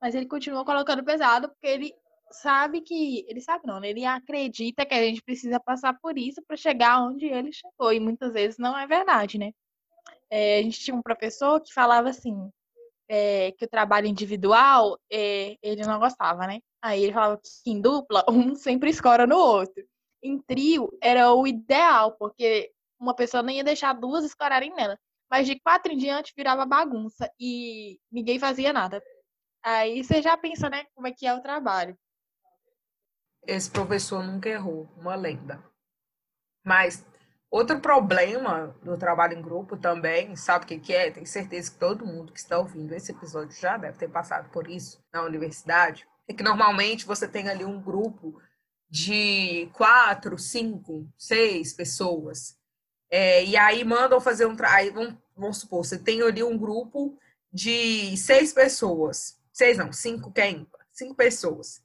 mas 0.00 0.14
ele 0.14 0.24
continua 0.24 0.64
colocando 0.64 1.04
pesado 1.04 1.50
porque 1.50 1.66
ele 1.66 1.94
sabe 2.30 2.80
que. 2.80 3.26
Ele 3.28 3.42
sabe 3.42 3.66
não, 3.66 3.78
né? 3.78 3.90
Ele 3.90 4.06
acredita 4.06 4.86
que 4.86 4.94
a 4.94 5.02
gente 5.02 5.22
precisa 5.22 5.60
passar 5.60 5.98
por 6.00 6.16
isso 6.16 6.42
para 6.46 6.56
chegar 6.56 7.02
onde 7.02 7.26
ele 7.26 7.52
chegou. 7.52 7.92
E 7.92 8.00
muitas 8.00 8.32
vezes 8.32 8.56
não 8.58 8.78
é 8.78 8.86
verdade, 8.86 9.36
né? 9.36 9.52
É, 10.30 10.60
a 10.60 10.62
gente 10.62 10.80
tinha 10.80 10.96
um 10.96 11.02
professor 11.02 11.60
que 11.60 11.74
falava 11.74 12.08
assim: 12.08 12.50
é, 13.08 13.52
que 13.52 13.66
o 13.66 13.68
trabalho 13.68 14.06
individual 14.06 14.98
é, 15.12 15.56
ele 15.62 15.82
não 15.82 15.98
gostava, 15.98 16.46
né? 16.46 16.60
Aí 16.82 17.02
ele 17.04 17.12
falava 17.12 17.38
que 17.38 17.70
em 17.70 17.82
dupla, 17.82 18.24
um 18.30 18.54
sempre 18.54 18.88
escora 18.90 19.26
no 19.26 19.36
outro. 19.36 19.84
em 20.22 20.38
trio 20.40 20.88
era 21.02 21.32
o 21.34 21.46
ideal, 21.46 22.12
porque 22.18 22.72
uma 22.98 23.14
pessoa 23.14 23.42
não 23.42 23.50
ia 23.50 23.64
deixar 23.64 23.92
duas 23.94 24.24
escorarem 24.24 24.74
nela. 24.74 24.98
Mas 25.30 25.46
de 25.46 25.58
quatro 25.60 25.92
em 25.92 25.96
diante 25.96 26.34
virava 26.36 26.66
bagunça 26.66 27.30
e 27.38 28.00
ninguém 28.10 28.38
fazia 28.38 28.72
nada. 28.72 29.02
Aí 29.62 30.02
você 30.02 30.20
já 30.20 30.36
pensa, 30.36 30.68
né, 30.68 30.84
como 30.94 31.06
é 31.06 31.12
que 31.12 31.26
é 31.26 31.34
o 31.34 31.42
trabalho. 31.42 31.96
Esse 33.46 33.70
professor 33.70 34.22
nunca 34.24 34.48
errou, 34.48 34.88
uma 34.96 35.14
lenda. 35.14 35.62
Mas 36.64 37.04
outro 37.50 37.80
problema 37.80 38.76
do 38.82 38.96
trabalho 38.98 39.38
em 39.38 39.42
grupo 39.42 39.76
também, 39.76 40.36
sabe 40.36 40.64
o 40.64 40.68
que, 40.68 40.78
que 40.78 40.92
é? 40.92 41.10
Tenho 41.10 41.26
certeza 41.26 41.70
que 41.70 41.78
todo 41.78 42.06
mundo 42.06 42.32
que 42.32 42.38
está 42.38 42.58
ouvindo 42.58 42.92
esse 42.92 43.12
episódio 43.12 43.58
já 43.58 43.76
deve 43.76 43.98
ter 43.98 44.08
passado 44.08 44.50
por 44.50 44.68
isso 44.68 45.02
na 45.12 45.22
universidade. 45.22 46.06
É 46.28 46.32
que 46.32 46.42
normalmente 46.42 47.06
você 47.06 47.26
tem 47.26 47.48
ali 47.48 47.64
um 47.64 47.80
grupo 47.80 48.40
de 48.88 49.70
quatro, 49.72 50.38
cinco, 50.38 51.08
seis 51.16 51.72
pessoas. 51.72 52.59
É, 53.10 53.44
e 53.44 53.56
aí 53.56 53.84
mandam 53.84 54.20
fazer 54.20 54.46
um 54.46 54.54
trabalho. 54.54 54.94
Vamos, 54.94 55.14
vamos 55.36 55.58
supor, 55.58 55.84
você 55.84 55.98
tem 55.98 56.22
ali 56.22 56.42
um 56.42 56.56
grupo 56.56 57.18
de 57.52 58.16
seis 58.16 58.52
pessoas. 58.52 59.38
Seis 59.52 59.76
não, 59.76 59.92
cinco, 59.92 60.32
quem? 60.32 60.66
Cinco 60.92 61.14
pessoas. 61.14 61.82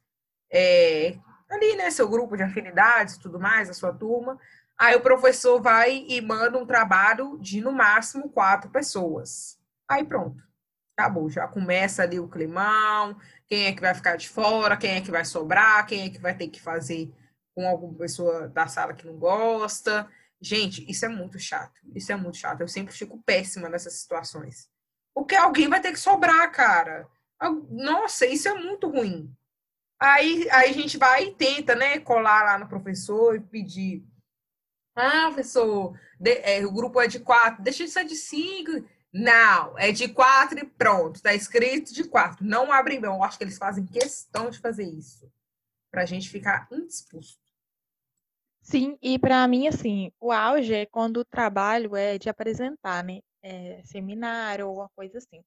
É, 0.52 1.18
ali, 1.50 1.76
né? 1.76 1.90
Seu 1.90 2.08
grupo 2.08 2.38
de 2.38 2.44
afinidades 2.44 3.18
tudo 3.18 3.40
mais, 3.40 3.70
a 3.70 3.74
sua 3.74 3.94
turma. 3.94 4.40
Aí 4.78 4.96
o 4.96 5.02
professor 5.02 5.62
vai 5.62 6.06
e 6.08 6.22
manda 6.22 6.58
um 6.58 6.66
trabalho 6.66 7.38
de 7.40 7.62
no 7.62 7.72
máximo 7.72 8.30
quatro 8.30 8.70
pessoas. 8.70 9.58
Aí 9.90 10.04
pronto. 10.04 10.44
Acabou. 10.98 11.30
Já 11.30 11.48
começa 11.48 12.04
ali 12.04 12.20
o 12.20 12.28
climão, 12.28 13.18
quem 13.48 13.66
é 13.66 13.74
que 13.74 13.82
vai 13.82 13.94
ficar 13.94 14.16
de 14.16 14.30
fora, 14.30 14.78
quem 14.78 14.92
é 14.96 15.02
que 15.02 15.12
vai 15.12 15.26
sobrar, 15.26 15.86
quem 15.86 16.06
é 16.06 16.10
que 16.10 16.20
vai 16.20 16.36
ter 16.36 16.48
que 16.48 16.62
fazer 16.62 17.14
com 17.54 17.68
alguma 17.68 17.94
pessoa 17.98 18.48
da 18.50 18.68
sala 18.68 18.94
que 18.94 19.06
não 19.06 19.18
gosta. 19.18 20.10
Gente, 20.42 20.90
isso 20.90 21.06
é 21.06 21.10
muito 21.10 21.40
chato. 21.40 21.80
Isso 21.94 22.12
é 22.12 22.16
muito 22.16 22.38
chato. 22.38 22.62
Eu 22.62 22.68
sempre 22.68 22.94
fico 22.94 23.22
péssima 23.24 23.70
nessas 23.70 23.94
situações. 23.94 24.70
Porque 25.14 25.36
alguém 25.36 25.68
vai 25.68 25.82
ter 25.82 25.92
que 25.92 26.00
sobrar, 26.00 26.52
cara. 26.52 27.08
Nossa, 27.70 28.26
isso 28.26 28.48
é 28.48 28.54
muito 28.54 28.90
ruim. 28.90 29.34
Aí, 30.00 30.50
aí 30.52 30.70
a 30.70 30.74
gente 30.74 30.98
vai 30.98 31.26
e 31.26 31.36
tenta, 31.36 31.74
né, 31.74 32.00
colar 32.00 32.44
lá 32.44 32.60
no 32.60 32.68
professor 32.68 33.36
e 33.36 33.40
pedir. 33.40 34.06
Ah, 34.94 35.28
professor, 35.28 35.98
de, 36.20 36.32
é, 36.40 36.66
o 36.66 36.72
grupo 36.72 37.00
é 37.02 37.08
de 37.08 37.20
quatro, 37.20 37.64
deixa 37.64 37.84
de 37.84 37.92
ser 37.92 38.06
de 38.06 38.16
cinco. 38.16 38.88
Não, 39.12 39.78
é 39.80 39.94
de 39.94 40.10
quatro 40.10 40.60
e 40.60 40.66
pronto. 40.66 41.16
Está 41.16 41.34
escrito 41.34 41.94
de 41.94 42.04
quatro. 42.04 42.46
Não 42.46 42.70
abre 42.72 43.00
mão. 43.00 43.16
Eu 43.16 43.24
acho 43.24 43.38
que 43.38 43.46
eles 43.46 43.58
fazem 43.58 43.86
questão 43.86 44.50
de 44.50 44.60
fazer 44.60 44.84
isso. 44.84 45.32
Para 45.90 46.02
a 46.04 46.06
gente 46.06 46.30
ficar 46.30 46.68
indisposto. 46.70 47.45
Sim, 48.66 48.98
e 49.00 49.20
para 49.20 49.48
mim, 49.48 49.68
assim, 49.68 50.12
o 50.20 50.32
auge 50.32 50.74
é 50.74 50.86
quando 50.88 51.18
o 51.18 51.26
trabalho 51.26 51.96
é 51.96 52.18
de 52.18 52.30
apresentar, 52.30 53.04
né? 53.04 53.20
É, 53.44 53.84
seminário 53.84 54.66
ou 54.66 54.72
alguma 54.72 54.90
coisa 54.96 55.20
assim. 55.20 55.44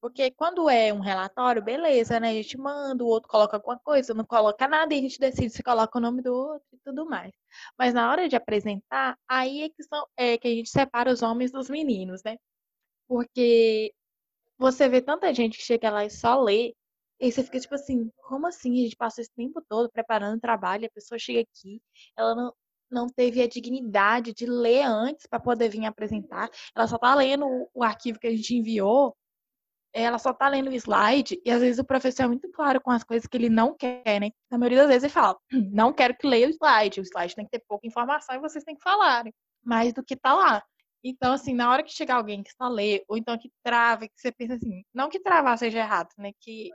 Porque 0.00 0.30
quando 0.32 0.70
é 0.70 0.92
um 0.92 1.00
relatório, 1.00 1.62
beleza, 1.62 2.20
né? 2.20 2.30
A 2.30 2.34
gente 2.34 2.56
manda, 2.58 3.04
o 3.04 3.08
outro 3.08 3.28
coloca 3.28 3.56
alguma 3.56 3.78
coisa, 3.80 4.14
não 4.14 4.24
coloca 4.24 4.68
nada 4.68 4.94
e 4.94 4.98
a 4.98 5.02
gente 5.02 5.18
decide 5.18 5.50
se 5.50 5.62
coloca 5.62 5.98
o 5.98 6.00
nome 6.00 6.22
do 6.22 6.32
outro 6.34 6.66
e 6.72 6.78
tudo 6.84 7.06
mais. 7.06 7.32
Mas 7.78 7.94
na 7.94 8.10
hora 8.10 8.28
de 8.28 8.36
apresentar, 8.36 9.18
aí 9.28 9.62
é 9.64 9.68
que, 9.70 9.82
são, 9.84 10.06
é 10.16 10.38
que 10.38 10.48
a 10.48 10.50
gente 10.52 10.70
separa 10.70 11.12
os 11.12 11.22
homens 11.22 11.52
dos 11.52 11.68
meninos, 11.70 12.22
né? 12.24 12.38
Porque 13.08 13.92
você 14.58 14.88
vê 14.88 15.02
tanta 15.02 15.32
gente 15.34 15.58
que 15.58 15.64
chega 15.64 15.90
lá 15.90 16.04
e 16.04 16.10
só 16.10 16.40
lê, 16.42 16.74
e 17.20 17.30
você 17.30 17.42
fica 17.42 17.60
tipo 17.60 17.74
assim, 17.74 18.10
como 18.16 18.46
assim? 18.46 18.80
A 18.80 18.84
gente 18.84 18.96
passou 18.96 19.22
esse 19.22 19.34
tempo 19.34 19.62
todo 19.68 19.90
preparando 19.90 20.38
o 20.38 20.40
trabalho, 20.40 20.86
a 20.86 20.90
pessoa 20.90 21.18
chega 21.18 21.40
aqui, 21.40 21.80
ela 22.16 22.34
não, 22.34 22.54
não 22.90 23.06
teve 23.06 23.42
a 23.42 23.48
dignidade 23.48 24.32
de 24.32 24.46
ler 24.46 24.82
antes 24.84 25.26
para 25.26 25.38
poder 25.38 25.68
vir 25.68 25.84
apresentar, 25.84 26.48
ela 26.74 26.86
só 26.86 26.98
tá 26.98 27.14
lendo 27.14 27.46
o 27.74 27.84
arquivo 27.84 28.18
que 28.18 28.26
a 28.26 28.34
gente 28.34 28.56
enviou, 28.56 29.14
ela 29.92 30.18
só 30.18 30.32
tá 30.32 30.48
lendo 30.48 30.70
o 30.70 30.72
slide, 30.72 31.40
e 31.44 31.50
às 31.50 31.60
vezes 31.60 31.78
o 31.78 31.84
professor 31.84 32.22
é 32.22 32.28
muito 32.28 32.50
claro 32.50 32.80
com 32.80 32.90
as 32.90 33.04
coisas 33.04 33.26
que 33.26 33.36
ele 33.36 33.48
não 33.48 33.76
quer, 33.76 34.20
né? 34.20 34.30
Na 34.50 34.56
maioria 34.56 34.78
das 34.78 34.88
vezes 34.88 35.04
ele 35.04 35.12
fala, 35.12 35.36
hum, 35.52 35.70
não 35.72 35.92
quero 35.92 36.16
que 36.16 36.26
leia 36.26 36.46
o 36.46 36.50
slide, 36.50 37.00
o 37.00 37.04
slide 37.04 37.34
tem 37.34 37.44
que 37.44 37.50
ter 37.50 37.64
pouca 37.68 37.86
informação 37.86 38.34
e 38.34 38.40
vocês 38.40 38.64
têm 38.64 38.76
que 38.76 38.82
falar 38.82 39.24
mais 39.62 39.92
do 39.92 40.02
que 40.02 40.16
tá 40.16 40.32
lá. 40.34 40.62
Então, 41.02 41.32
assim, 41.32 41.54
na 41.54 41.70
hora 41.70 41.82
que 41.82 41.92
chegar 41.92 42.16
alguém 42.16 42.42
que 42.42 42.52
só 42.52 42.68
lê, 42.68 43.04
ou 43.08 43.16
então 43.16 43.36
que 43.38 43.50
trava, 43.62 44.06
que 44.06 44.12
você 44.16 44.30
pensa 44.30 44.54
assim, 44.54 44.82
não 44.94 45.08
que 45.08 45.18
travar 45.20 45.58
seja 45.58 45.78
errado, 45.78 46.08
né? 46.18 46.32
Que 46.40 46.70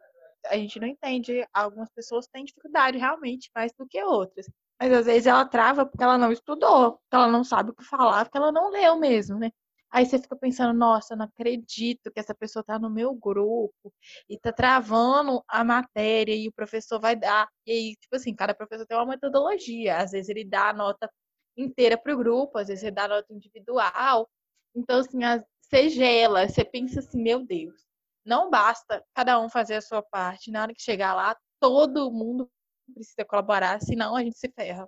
a 0.49 0.55
gente 0.57 0.79
não 0.79 0.87
entende, 0.87 1.45
algumas 1.53 1.89
pessoas 1.89 2.27
têm 2.27 2.45
dificuldade 2.45 2.97
realmente 2.97 3.49
mais 3.55 3.71
do 3.77 3.87
que 3.87 4.01
outras. 4.03 4.49
Mas 4.79 4.91
às 4.91 5.05
vezes 5.05 5.27
ela 5.27 5.45
trava 5.45 5.85
porque 5.85 6.03
ela 6.03 6.17
não 6.17 6.31
estudou, 6.31 6.93
porque 6.93 7.15
ela 7.15 7.27
não 7.27 7.43
sabe 7.43 7.71
o 7.71 7.75
que 7.75 7.83
falar, 7.83 8.25
porque 8.25 8.37
ela 8.37 8.51
não 8.51 8.69
leu 8.69 8.97
mesmo, 8.97 9.39
né? 9.39 9.51
Aí 9.91 10.05
você 10.05 10.19
fica 10.19 10.35
pensando, 10.35 10.77
nossa, 10.77 11.15
não 11.15 11.25
acredito 11.25 12.11
que 12.11 12.19
essa 12.19 12.35
pessoa 12.35 12.63
tá 12.63 12.77
no 12.77 12.89
meu 12.89 13.13
grupo 13.15 13.93
e 14.29 14.37
tá 14.37 14.51
travando 14.51 15.41
a 15.47 15.63
matéria 15.63 16.35
e 16.35 16.49
o 16.49 16.51
professor 16.51 16.99
vai 16.99 17.15
dar. 17.15 17.47
E 17.65 17.71
aí, 17.71 17.95
tipo 17.95 18.15
assim, 18.15 18.35
cada 18.35 18.53
professor 18.53 18.85
tem 18.85 18.97
uma 18.97 19.05
metodologia. 19.05 19.97
Às 19.99 20.11
vezes 20.11 20.27
ele 20.27 20.43
dá 20.43 20.69
a 20.69 20.73
nota 20.73 21.09
inteira 21.55 21.97
para 21.97 22.13
o 22.13 22.17
grupo, 22.17 22.57
às 22.57 22.67
vezes 22.67 22.81
você 22.81 22.91
dá 22.91 23.07
nota 23.07 23.33
individual. 23.33 24.29
Então, 24.75 24.99
assim, 24.99 25.19
você 25.61 25.87
gela, 25.89 26.47
você 26.49 26.65
pensa 26.65 26.99
assim, 26.99 27.21
meu 27.21 27.45
Deus, 27.45 27.85
não 28.25 28.49
basta 28.49 29.03
cada 29.13 29.39
um 29.39 29.49
fazer 29.49 29.75
a 29.75 29.81
sua 29.81 30.01
parte. 30.01 30.51
Na 30.51 30.63
hora 30.63 30.73
que 30.73 30.81
chegar 30.81 31.13
lá, 31.13 31.37
todo 31.59 32.11
mundo 32.11 32.49
precisa 32.93 33.25
colaborar, 33.25 33.79
senão 33.81 34.15
a 34.15 34.23
gente 34.23 34.37
se 34.37 34.49
ferra. 34.49 34.87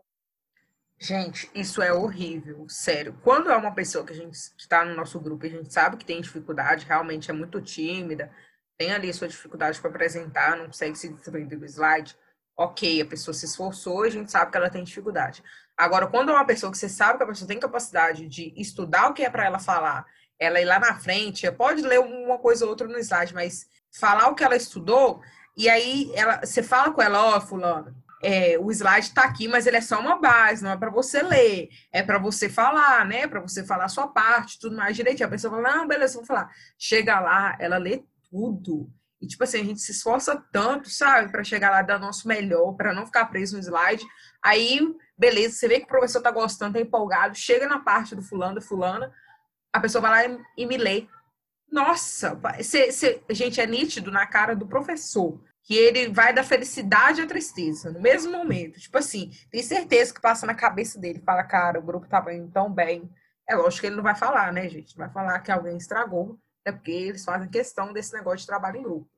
Gente, 1.00 1.50
isso 1.54 1.82
é 1.82 1.94
horrível, 1.94 2.66
sério. 2.68 3.16
Quando 3.24 3.52
é 3.52 3.56
uma 3.56 3.74
pessoa 3.74 4.04
que 4.04 4.14
a 4.14 4.16
gente 4.16 4.34
está 4.58 4.84
no 4.84 4.96
nosso 4.96 5.20
grupo 5.20 5.46
e 5.46 5.50
a 5.50 5.52
gente 5.52 5.72
sabe 5.72 5.96
que 5.96 6.06
tem 6.06 6.20
dificuldade, 6.20 6.88
realmente 6.88 7.30
é 7.30 7.34
muito 7.34 7.62
tímida, 7.62 8.34
tem 8.78 8.92
ali 8.92 9.14
sua 9.14 9.28
dificuldade 9.28 9.80
para 9.80 9.92
apresentar, 9.92 10.58
não 10.58 10.66
consegue 10.66 10.98
se 10.98 11.10
desprender 11.10 11.60
do 11.60 11.66
slide, 11.66 12.18
ok, 12.58 13.02
a 13.02 13.06
pessoa 13.06 13.34
se 13.34 13.46
esforçou 13.46 14.06
e 14.06 14.08
a 14.08 14.12
gente 14.12 14.32
sabe 14.32 14.52
que 14.52 14.58
ela 14.58 14.72
tem 14.72 14.84
dificuldade. 14.84 15.44
Agora, 15.78 16.08
quando 16.08 16.32
é 16.32 16.34
uma 16.34 16.46
pessoa 16.46 16.72
que 16.72 16.78
você 16.78 16.90
sabe 16.90 17.18
que 17.20 17.24
a 17.24 17.28
pessoa 17.28 17.48
tem 17.48 17.60
capacidade 17.60 18.28
de 18.28 18.52
estudar 18.58 19.10
o 19.10 19.14
que 19.14 19.24
é 19.24 19.30
para 19.30 19.46
ela 19.46 19.60
falar, 19.60 20.08
ela 20.40 20.62
ir 20.62 20.66
lá 20.66 20.80
na 20.80 21.00
frente, 21.00 21.50
pode 21.52 21.82
ler 21.82 22.00
uma 22.00 22.38
coisa 22.38 22.66
ou 22.66 22.70
outra 22.70 22.88
no 22.88 22.98
slide, 23.00 23.34
mas 23.34 23.68
falar 23.92 24.28
o 24.28 24.36
que 24.36 24.44
ela 24.44 24.56
estudou, 24.56 25.22
e 25.56 25.68
aí 25.70 26.12
ela, 26.14 26.46
você 26.46 26.62
fala 26.62 26.92
com 26.92 27.02
ela, 27.02 27.22
ó, 27.22 27.38
oh, 27.38 27.42
fulano, 27.42 27.96
é, 28.22 28.58
o 28.60 28.72
slide 28.72 29.08
está 29.08 29.24
aqui, 29.24 29.48
mas 29.48 29.68
ele 29.68 29.78
é 29.78 29.82
só 29.82 30.00
uma 30.00 30.20
base, 30.20 30.64
não 30.64 30.72
é 30.72 30.78
para 30.78 30.90
você 30.90 31.22
ler, 31.22 31.70
é 31.92 32.02
para 32.02 32.18
você 32.18 32.50
falar, 32.50 33.06
né? 33.06 33.28
Para 33.28 33.40
você 33.40 33.64
falar 33.64 33.86
a 33.86 33.90
sua 33.90 34.08
parte, 34.08 34.60
tudo 34.60 34.76
mais 34.76 34.96
direitinho. 34.96 35.28
A 35.28 35.32
pessoa 35.32 35.54
fala, 35.54 35.78
não, 35.78 35.88
beleza, 35.88 36.16
vou 36.16 36.26
falar. 36.26 36.50
Chega 36.78 37.20
lá, 37.20 37.56
ela 37.60 37.78
lê 37.78 38.04
tudo. 38.30 38.90
E, 39.22 39.28
tipo 39.28 39.44
assim, 39.44 39.62
a 39.62 39.64
gente 39.64 39.82
se 39.82 39.92
esforça 39.92 40.44
tanto, 40.52 40.90
sabe, 40.90 41.32
para 41.32 41.44
chegar 41.44 41.72
lá 41.72 41.82
dar 41.82 42.00
nosso 42.00 42.28
melhor, 42.28 42.74
para 42.74 42.94
não 42.94 43.06
ficar 43.06 43.26
preso 43.26 43.56
no 43.56 43.62
slide. 43.62 44.06
Aí, 44.44 44.80
beleza, 45.18 45.56
você 45.56 45.68
vê 45.68 45.80
que 45.80 45.86
o 45.86 45.90
professor 45.90 46.22
tá 46.22 46.32
gostando, 46.32 46.74
tá 46.74 46.80
empolgado, 46.80 47.36
chega 47.36 47.68
na 47.68 47.80
parte 47.80 48.16
do 48.16 48.22
fulano, 48.22 48.62
fulana, 48.62 49.12
a 49.72 49.80
pessoa 49.80 50.02
vai 50.02 50.30
lá 50.30 50.40
e, 50.56 50.66
me 50.66 50.78
lê. 50.78 51.08
Nossa, 51.72 52.40
cê, 52.64 52.92
cê, 52.92 53.22
gente, 53.30 53.60
é 53.60 53.68
nítido 53.68 54.12
na 54.12 54.26
cara 54.26 54.56
do 54.56 54.68
professor 54.68 55.40
que 55.68 55.76
ele 55.76 56.08
vai 56.08 56.34
da 56.34 56.46
felicidade 56.46 57.22
à 57.22 57.28
tristeza, 57.28 57.92
no 57.92 58.00
mesmo 58.00 58.32
momento. 58.32 58.80
Tipo 58.80 58.98
assim, 59.00 59.32
tem 59.52 59.62
certeza 59.62 60.14
que 60.14 60.22
passa 60.22 60.46
na 60.46 60.56
cabeça 60.56 60.98
dele, 60.98 61.22
fala, 61.26 61.44
cara, 61.44 61.78
o 61.78 61.84
grupo 61.84 62.08
tá 62.08 62.24
indo 62.34 62.50
tão 62.50 62.72
bem. 62.72 63.10
É 63.46 63.54
lógico 63.54 63.82
que 63.82 63.88
ele 63.88 63.98
não 63.98 64.04
vai 64.04 64.16
falar, 64.16 64.54
né, 64.54 64.70
gente? 64.70 64.98
Não 64.98 65.06
vai 65.06 65.14
falar 65.14 65.40
que 65.42 65.52
alguém 65.52 65.76
estragou, 65.76 66.40
é 66.64 66.72
porque 66.72 66.92
eles 66.92 67.26
fazem 67.26 67.50
questão 67.50 67.92
desse 67.92 68.14
negócio 68.14 68.40
de 68.40 68.48
trabalho 68.48 68.78
em 68.78 68.84
grupo. 68.84 69.10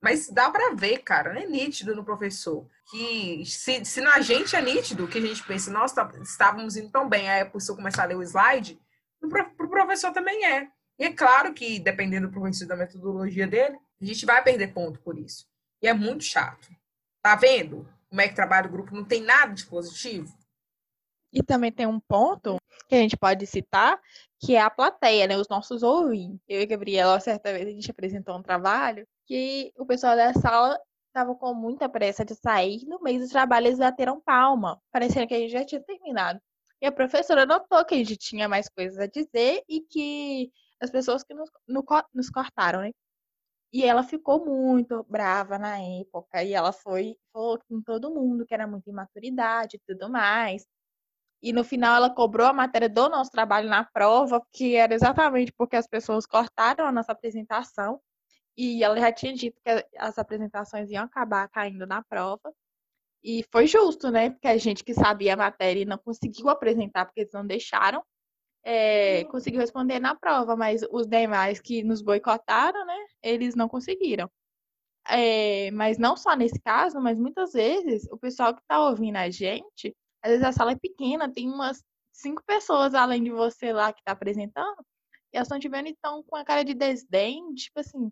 Mas 0.00 0.28
dá 0.28 0.48
para 0.48 0.76
ver, 0.76 0.98
cara, 0.98 1.42
é 1.42 1.46
nítido 1.46 1.96
no 1.96 2.04
professor. 2.04 2.68
Que 2.88 3.44
se, 3.44 3.84
se 3.84 4.00
na 4.00 4.20
gente 4.20 4.54
é 4.54 4.62
nítido, 4.62 5.08
que 5.08 5.18
a 5.18 5.20
gente 5.20 5.42
pensa, 5.44 5.72
nossa, 5.72 6.04
tá, 6.04 6.18
estávamos 6.20 6.76
indo 6.76 6.90
tão 6.90 7.08
bem, 7.08 7.28
aí 7.28 7.40
a 7.40 7.50
pessoa 7.50 7.76
começar 7.76 8.04
a 8.04 8.06
ler 8.06 8.16
o 8.16 8.22
slide, 8.22 8.78
pro 9.20 9.28
professor 9.86 10.12
também 10.12 10.44
é. 10.44 10.68
E 10.98 11.04
é 11.04 11.12
claro 11.12 11.54
que, 11.54 11.78
dependendo 11.78 12.26
do 12.26 12.32
professor 12.32 12.66
da 12.66 12.76
metodologia 12.76 13.46
dele, 13.46 13.78
a 14.00 14.04
gente 14.04 14.26
vai 14.26 14.42
perder 14.42 14.72
ponto 14.72 15.00
por 15.00 15.18
isso. 15.18 15.46
E 15.80 15.86
é 15.86 15.94
muito 15.94 16.24
chato. 16.24 16.68
Tá 17.22 17.36
vendo 17.36 17.88
como 18.08 18.20
é 18.20 18.28
que 18.28 18.34
trabalha 18.34 18.66
o 18.66 18.70
grupo? 18.70 18.94
Não 18.94 19.04
tem 19.04 19.22
nada 19.22 19.52
de 19.52 19.66
positivo. 19.66 20.32
E 21.32 21.42
também 21.42 21.70
tem 21.70 21.86
um 21.86 22.00
ponto 22.00 22.56
que 22.88 22.94
a 22.94 22.98
gente 22.98 23.16
pode 23.16 23.46
citar, 23.46 24.00
que 24.40 24.54
é 24.54 24.60
a 24.60 24.70
plateia, 24.70 25.26
né? 25.26 25.36
Os 25.36 25.48
nossos 25.48 25.82
ouvintes. 25.82 26.40
Eu 26.48 26.60
e 26.60 26.64
a 26.64 26.66
Gabriela, 26.66 27.20
certa 27.20 27.52
vez, 27.52 27.66
a 27.66 27.70
gente 27.70 27.90
apresentou 27.90 28.36
um 28.36 28.42
trabalho 28.42 29.06
que 29.26 29.72
o 29.76 29.84
pessoal 29.84 30.16
da 30.16 30.32
sala 30.32 30.78
estava 31.08 31.34
com 31.34 31.52
muita 31.52 31.88
pressa 31.88 32.24
de 32.24 32.34
sair. 32.34 32.84
No 32.86 33.00
meio 33.00 33.20
do 33.20 33.28
trabalho, 33.28 33.66
eles 33.66 33.78
bateram 33.78 34.20
palma, 34.20 34.80
parecendo 34.90 35.26
que 35.26 35.34
a 35.34 35.38
gente 35.38 35.52
já 35.52 35.64
tinha 35.64 35.82
terminado. 35.82 36.40
E 36.80 36.86
a 36.86 36.92
professora 36.92 37.46
notou 37.46 37.84
que 37.84 37.94
a 37.94 37.98
gente 37.98 38.16
tinha 38.16 38.48
mais 38.48 38.68
coisas 38.68 38.98
a 38.98 39.06
dizer 39.06 39.62
e 39.68 39.80
que 39.82 40.50
as 40.80 40.90
pessoas 40.90 41.22
que 41.24 41.34
nos, 41.34 41.50
no, 41.66 41.84
nos 42.14 42.30
cortaram, 42.30 42.80
né? 42.82 42.92
E 43.72 43.84
ela 43.84 44.02
ficou 44.02 44.44
muito 44.44 45.04
brava 45.08 45.58
na 45.58 45.78
época. 45.80 46.42
E 46.42 46.54
ela 46.54 46.72
foi, 46.72 47.16
falou 47.32 47.58
com 47.68 47.82
todo 47.82 48.14
mundo 48.14 48.46
que 48.46 48.54
era 48.54 48.66
muita 48.66 48.90
imaturidade 48.90 49.76
e 49.76 49.80
tudo 49.86 50.10
mais. 50.10 50.66
E 51.42 51.52
no 51.52 51.64
final 51.64 51.96
ela 51.96 52.10
cobrou 52.10 52.46
a 52.46 52.52
matéria 52.52 52.88
do 52.88 53.08
nosso 53.08 53.30
trabalho 53.30 53.68
na 53.68 53.84
prova, 53.84 54.42
que 54.52 54.74
era 54.76 54.94
exatamente 54.94 55.52
porque 55.52 55.76
as 55.76 55.86
pessoas 55.86 56.26
cortaram 56.26 56.86
a 56.86 56.92
nossa 56.92 57.12
apresentação. 57.12 58.00
E 58.56 58.82
ela 58.82 58.98
já 58.98 59.12
tinha 59.12 59.34
dito 59.34 59.60
que 59.64 59.86
as 59.98 60.18
apresentações 60.18 60.90
iam 60.90 61.04
acabar 61.04 61.48
caindo 61.48 61.86
na 61.86 62.02
prova. 62.02 62.52
E 63.22 63.44
foi 63.50 63.66
justo, 63.66 64.10
né? 64.10 64.30
Porque 64.30 64.48
a 64.48 64.56
gente 64.56 64.84
que 64.84 64.94
sabia 64.94 65.34
a 65.34 65.36
matéria 65.36 65.80
e 65.82 65.84
não 65.84 65.98
conseguiu 65.98 66.48
apresentar 66.48 67.06
porque 67.06 67.20
eles 67.20 67.32
não 67.32 67.46
deixaram, 67.46 68.02
é, 68.64 69.24
conseguiu 69.26 69.60
responder 69.60 70.00
na 70.00 70.14
prova, 70.14 70.56
mas 70.56 70.82
os 70.90 71.06
demais 71.06 71.60
que 71.60 71.84
nos 71.84 72.02
boicotaram, 72.02 72.84
né? 72.84 73.06
Eles 73.22 73.54
não 73.54 73.68
conseguiram. 73.68 74.28
É, 75.08 75.70
mas 75.70 75.98
não 75.98 76.16
só 76.16 76.34
nesse 76.34 76.60
caso, 76.60 77.00
mas 77.00 77.18
muitas 77.18 77.52
vezes 77.52 78.08
o 78.10 78.18
pessoal 78.18 78.52
que 78.54 78.60
está 78.60 78.80
ouvindo 78.88 79.16
a 79.16 79.30
gente, 79.30 79.94
às 80.20 80.32
vezes 80.32 80.44
a 80.44 80.50
sala 80.52 80.72
é 80.72 80.76
pequena, 80.76 81.32
tem 81.32 81.48
umas 81.48 81.80
cinco 82.12 82.42
pessoas 82.44 82.92
além 82.94 83.22
de 83.22 83.30
você 83.30 83.72
lá 83.72 83.92
que 83.92 84.00
está 84.00 84.12
apresentando, 84.12 84.84
e 85.32 85.36
elas 85.36 85.46
estão 85.46 85.60
te 85.60 85.68
vendo 85.68 85.86
e 85.86 85.92
estão 85.92 86.24
com 86.24 86.34
a 86.34 86.44
cara 86.44 86.64
de 86.64 86.74
desdém, 86.74 87.54
tipo 87.54 87.78
assim, 87.78 88.10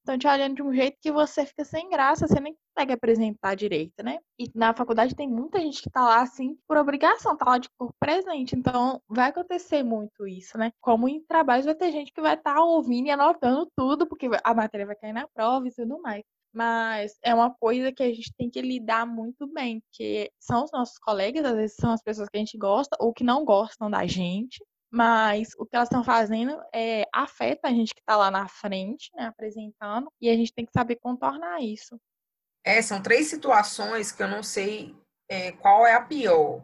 estão 0.00 0.18
te 0.18 0.26
olhando 0.26 0.56
de 0.56 0.62
um 0.62 0.72
jeito 0.74 0.98
que 1.00 1.12
você 1.12 1.46
fica 1.46 1.64
sem 1.64 1.88
graça, 1.88 2.26
você 2.26 2.40
nem 2.40 2.56
consegue 2.74 2.92
apresentar 2.92 3.54
direito, 3.54 4.02
né? 4.02 4.18
E 4.38 4.50
na 4.54 4.74
faculdade 4.74 5.14
tem 5.14 5.28
muita 5.28 5.60
gente 5.60 5.82
que 5.82 5.90
tá 5.90 6.02
lá 6.04 6.22
assim 6.22 6.56
por 6.66 6.76
obrigação, 6.76 7.36
tá 7.36 7.44
lá 7.44 7.58
de 7.58 7.68
corpo 7.78 7.94
presente. 7.98 8.56
Então 8.56 9.00
vai 9.08 9.30
acontecer 9.30 9.82
muito 9.82 10.26
isso, 10.26 10.58
né? 10.58 10.72
Como 10.80 11.08
em 11.08 11.22
trabalhos 11.24 11.66
vai 11.66 11.74
ter 11.74 11.92
gente 11.92 12.12
que 12.12 12.20
vai 12.20 12.34
estar 12.34 12.54
tá 12.54 12.62
ouvindo 12.62 13.06
e 13.06 13.10
anotando 13.10 13.70
tudo, 13.76 14.06
porque 14.06 14.28
a 14.42 14.54
matéria 14.54 14.86
vai 14.86 14.96
cair 14.96 15.12
na 15.12 15.28
prova 15.28 15.68
e 15.68 15.72
tudo 15.72 16.00
mais. 16.00 16.22
Mas 16.52 17.16
é 17.22 17.32
uma 17.32 17.54
coisa 17.54 17.92
que 17.92 18.02
a 18.02 18.12
gente 18.12 18.32
tem 18.36 18.50
que 18.50 18.60
lidar 18.60 19.06
muito 19.06 19.46
bem, 19.46 19.82
que 19.92 20.30
são 20.40 20.64
os 20.64 20.72
nossos 20.72 20.98
colegas, 20.98 21.44
às 21.44 21.54
vezes 21.54 21.76
são 21.76 21.92
as 21.92 22.02
pessoas 22.02 22.28
que 22.28 22.36
a 22.36 22.40
gente 22.40 22.58
gosta 22.58 22.96
ou 22.98 23.12
que 23.12 23.22
não 23.22 23.44
gostam 23.44 23.88
da 23.88 24.04
gente, 24.06 24.58
mas 24.90 25.50
o 25.56 25.64
que 25.64 25.76
elas 25.76 25.86
estão 25.86 26.02
fazendo 26.02 26.60
é, 26.74 27.06
afeta 27.14 27.68
a 27.68 27.70
gente 27.70 27.94
que 27.94 28.00
está 28.00 28.16
lá 28.16 28.30
na 28.30 28.48
frente, 28.48 29.10
né, 29.14 29.26
apresentando, 29.26 30.12
e 30.20 30.28
a 30.28 30.34
gente 30.34 30.52
tem 30.52 30.66
que 30.66 30.72
saber 30.72 30.96
contornar 30.96 31.62
isso. 31.62 31.98
É, 32.64 32.82
são 32.82 33.00
três 33.00 33.28
situações 33.28 34.10
que 34.10 34.22
eu 34.22 34.28
não 34.28 34.42
sei 34.42 34.96
é, 35.28 35.52
qual 35.52 35.86
é 35.86 35.94
a 35.94 36.02
pior 36.02 36.62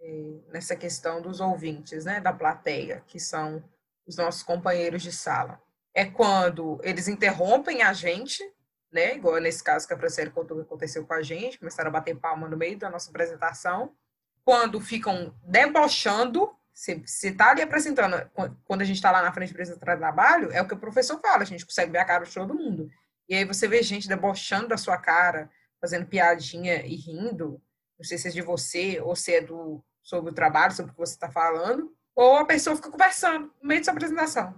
é, 0.00 0.40
nessa 0.48 0.74
questão 0.74 1.20
dos 1.20 1.40
ouvintes, 1.40 2.06
né, 2.06 2.20
da 2.20 2.32
plateia, 2.32 3.04
que 3.06 3.20
são 3.20 3.62
os 4.06 4.16
nossos 4.16 4.42
companheiros 4.42 5.02
de 5.02 5.12
sala. 5.12 5.60
É 5.94 6.06
quando 6.06 6.80
eles 6.82 7.06
interrompem 7.06 7.82
a 7.82 7.92
gente, 7.92 8.42
né, 8.90 9.14
igual 9.14 9.38
nesse 9.40 9.62
caso 9.62 9.86
que 9.86 9.92
a 9.92 9.96
professora 9.96 10.30
contou 10.30 10.56
que 10.56 10.62
aconteceu 10.62 11.06
com 11.06 11.12
a 11.12 11.22
gente, 11.22 11.58
começaram 11.58 11.90
a 11.90 11.92
bater 11.92 12.16
palma 12.16 12.48
no 12.48 12.56
meio 12.56 12.78
da 12.78 12.88
nossa 12.88 13.10
apresentação, 13.10 13.94
quando 14.42 14.80
ficam 14.80 15.34
debochando 15.44 16.57
você 16.78 17.28
está 17.30 17.50
ali 17.50 17.60
apresentando, 17.60 18.30
quando 18.64 18.82
a 18.82 18.84
gente 18.84 18.96
está 18.96 19.10
lá 19.10 19.20
na 19.20 19.32
frente 19.32 19.50
apresentando 19.50 19.80
trabalho, 19.80 20.52
é 20.52 20.62
o 20.62 20.68
que 20.68 20.74
o 20.74 20.78
professor 20.78 21.18
fala, 21.18 21.42
a 21.42 21.46
gente 21.46 21.66
consegue 21.66 21.90
ver 21.90 21.98
a 21.98 22.04
cara 22.04 22.24
de 22.24 22.32
todo 22.32 22.54
mundo. 22.54 22.88
E 23.28 23.34
aí 23.34 23.44
você 23.44 23.66
vê 23.66 23.82
gente 23.82 24.06
debochando 24.06 24.68
da 24.68 24.76
sua 24.76 24.96
cara, 24.96 25.50
fazendo 25.80 26.06
piadinha 26.06 26.86
e 26.86 26.94
rindo, 26.94 27.60
não 27.98 28.04
sei 28.04 28.16
se 28.16 28.28
é 28.28 28.30
de 28.30 28.40
você 28.40 29.00
ou 29.00 29.16
se 29.16 29.34
é 29.34 29.40
do, 29.40 29.84
sobre 30.04 30.30
o 30.30 30.34
trabalho, 30.34 30.72
sobre 30.72 30.92
o 30.92 30.94
que 30.94 31.00
você 31.00 31.14
está 31.14 31.28
falando, 31.28 31.92
ou 32.14 32.36
a 32.36 32.44
pessoa 32.44 32.76
fica 32.76 32.90
conversando 32.90 33.52
no 33.60 33.68
meio 33.68 33.80
da 33.80 33.84
sua 33.84 33.94
apresentação. 33.94 34.54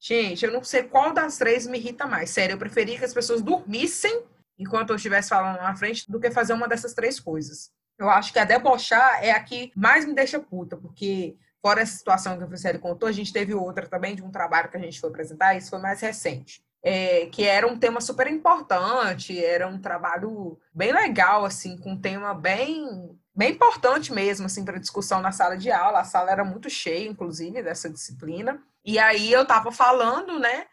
Gente, 0.00 0.46
eu 0.46 0.50
não 0.50 0.64
sei 0.64 0.84
qual 0.84 1.12
das 1.12 1.36
três 1.36 1.66
me 1.66 1.76
irrita 1.76 2.06
mais. 2.06 2.30
Sério, 2.30 2.54
eu 2.54 2.58
preferia 2.58 2.98
que 2.98 3.04
as 3.04 3.12
pessoas 3.12 3.42
dormissem 3.42 4.24
enquanto 4.58 4.90
eu 4.90 4.96
estivesse 4.96 5.28
falando 5.28 5.58
na 5.58 5.76
frente 5.76 6.10
do 6.10 6.18
que 6.18 6.30
fazer 6.30 6.54
uma 6.54 6.66
dessas 6.66 6.94
três 6.94 7.20
coisas. 7.20 7.70
Eu 7.98 8.08
acho 8.08 8.32
que 8.32 8.38
a 8.38 8.46
debochar 8.46 9.22
é 9.22 9.30
a 9.30 9.42
que 9.42 9.70
mais 9.76 10.06
me 10.06 10.14
deixa 10.14 10.40
puta, 10.40 10.74
porque 10.74 11.36
Fora 11.62 11.82
essa 11.82 11.96
situação 11.96 12.38
que 12.38 12.44
a 12.44 12.46
Franciele 12.46 12.78
contou, 12.78 13.08
a 13.08 13.12
gente 13.12 13.32
teve 13.32 13.54
outra 13.54 13.86
também 13.86 14.14
de 14.14 14.22
um 14.22 14.30
trabalho 14.30 14.70
que 14.70 14.76
a 14.76 14.80
gente 14.80 15.00
foi 15.00 15.10
apresentar, 15.10 15.56
isso 15.56 15.70
foi 15.70 15.78
mais 15.78 16.00
recente. 16.00 16.62
É, 16.82 17.26
que 17.26 17.44
era 17.44 17.66
um 17.66 17.78
tema 17.78 18.00
super 18.00 18.26
importante, 18.26 19.44
era 19.44 19.68
um 19.68 19.78
trabalho 19.78 20.58
bem 20.72 20.92
legal, 20.92 21.44
assim, 21.44 21.76
com 21.76 21.92
um 21.92 22.00
tema 22.00 22.32
bem, 22.32 23.18
bem 23.34 23.52
importante 23.52 24.10
mesmo, 24.12 24.46
assim, 24.46 24.64
para 24.64 24.78
discussão 24.78 25.20
na 25.20 25.30
sala 25.30 25.58
de 25.58 25.70
aula. 25.70 26.00
A 26.00 26.04
sala 26.04 26.30
era 26.30 26.42
muito 26.42 26.70
cheia, 26.70 27.06
inclusive, 27.06 27.62
dessa 27.62 27.90
disciplina. 27.90 28.62
E 28.82 28.98
aí 28.98 29.30
eu 29.30 29.42
estava 29.42 29.70
falando, 29.70 30.38
né, 30.38 30.64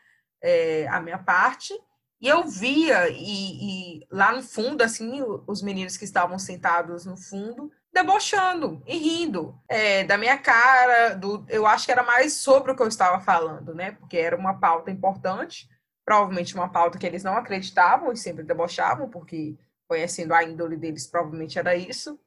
é, 0.41 0.87
a 0.87 1.01
minha 1.01 1.17
parte, 1.17 1.73
e 2.19 2.27
eu 2.27 2.45
via, 2.45 3.09
e, 3.09 3.99
e, 3.99 4.07
lá 4.09 4.31
no 4.31 4.41
fundo, 4.41 4.81
assim, 4.81 5.23
os 5.45 5.61
meninos 5.61 5.97
que 5.97 6.05
estavam 6.05 6.39
sentados 6.39 7.05
no 7.05 7.15
fundo, 7.15 7.71
debochando 7.97 8.81
e 8.85 8.95
rindo 8.97 9.59
é, 9.67 10.03
da 10.03 10.17
minha 10.17 10.37
cara. 10.37 11.15
Do, 11.15 11.43
eu 11.49 11.65
acho 11.65 11.85
que 11.85 11.91
era 11.91 12.03
mais 12.03 12.33
sobre 12.33 12.71
o 12.71 12.75
que 12.75 12.83
eu 12.83 12.87
estava 12.87 13.19
falando, 13.19 13.73
né? 13.73 13.91
Porque 13.93 14.17
era 14.17 14.37
uma 14.37 14.59
pauta 14.59 14.91
importante, 14.91 15.67
provavelmente 16.05 16.53
uma 16.53 16.69
pauta 16.69 16.97
que 16.97 17.05
eles 17.05 17.23
não 17.23 17.35
acreditavam 17.35 18.11
e 18.13 18.17
sempre 18.17 18.43
debochavam, 18.43 19.09
porque 19.09 19.57
conhecendo 19.87 20.33
a 20.33 20.43
índole 20.43 20.77
deles, 20.77 21.07
provavelmente 21.07 21.57
era 21.57 21.75
isso. 21.75 22.19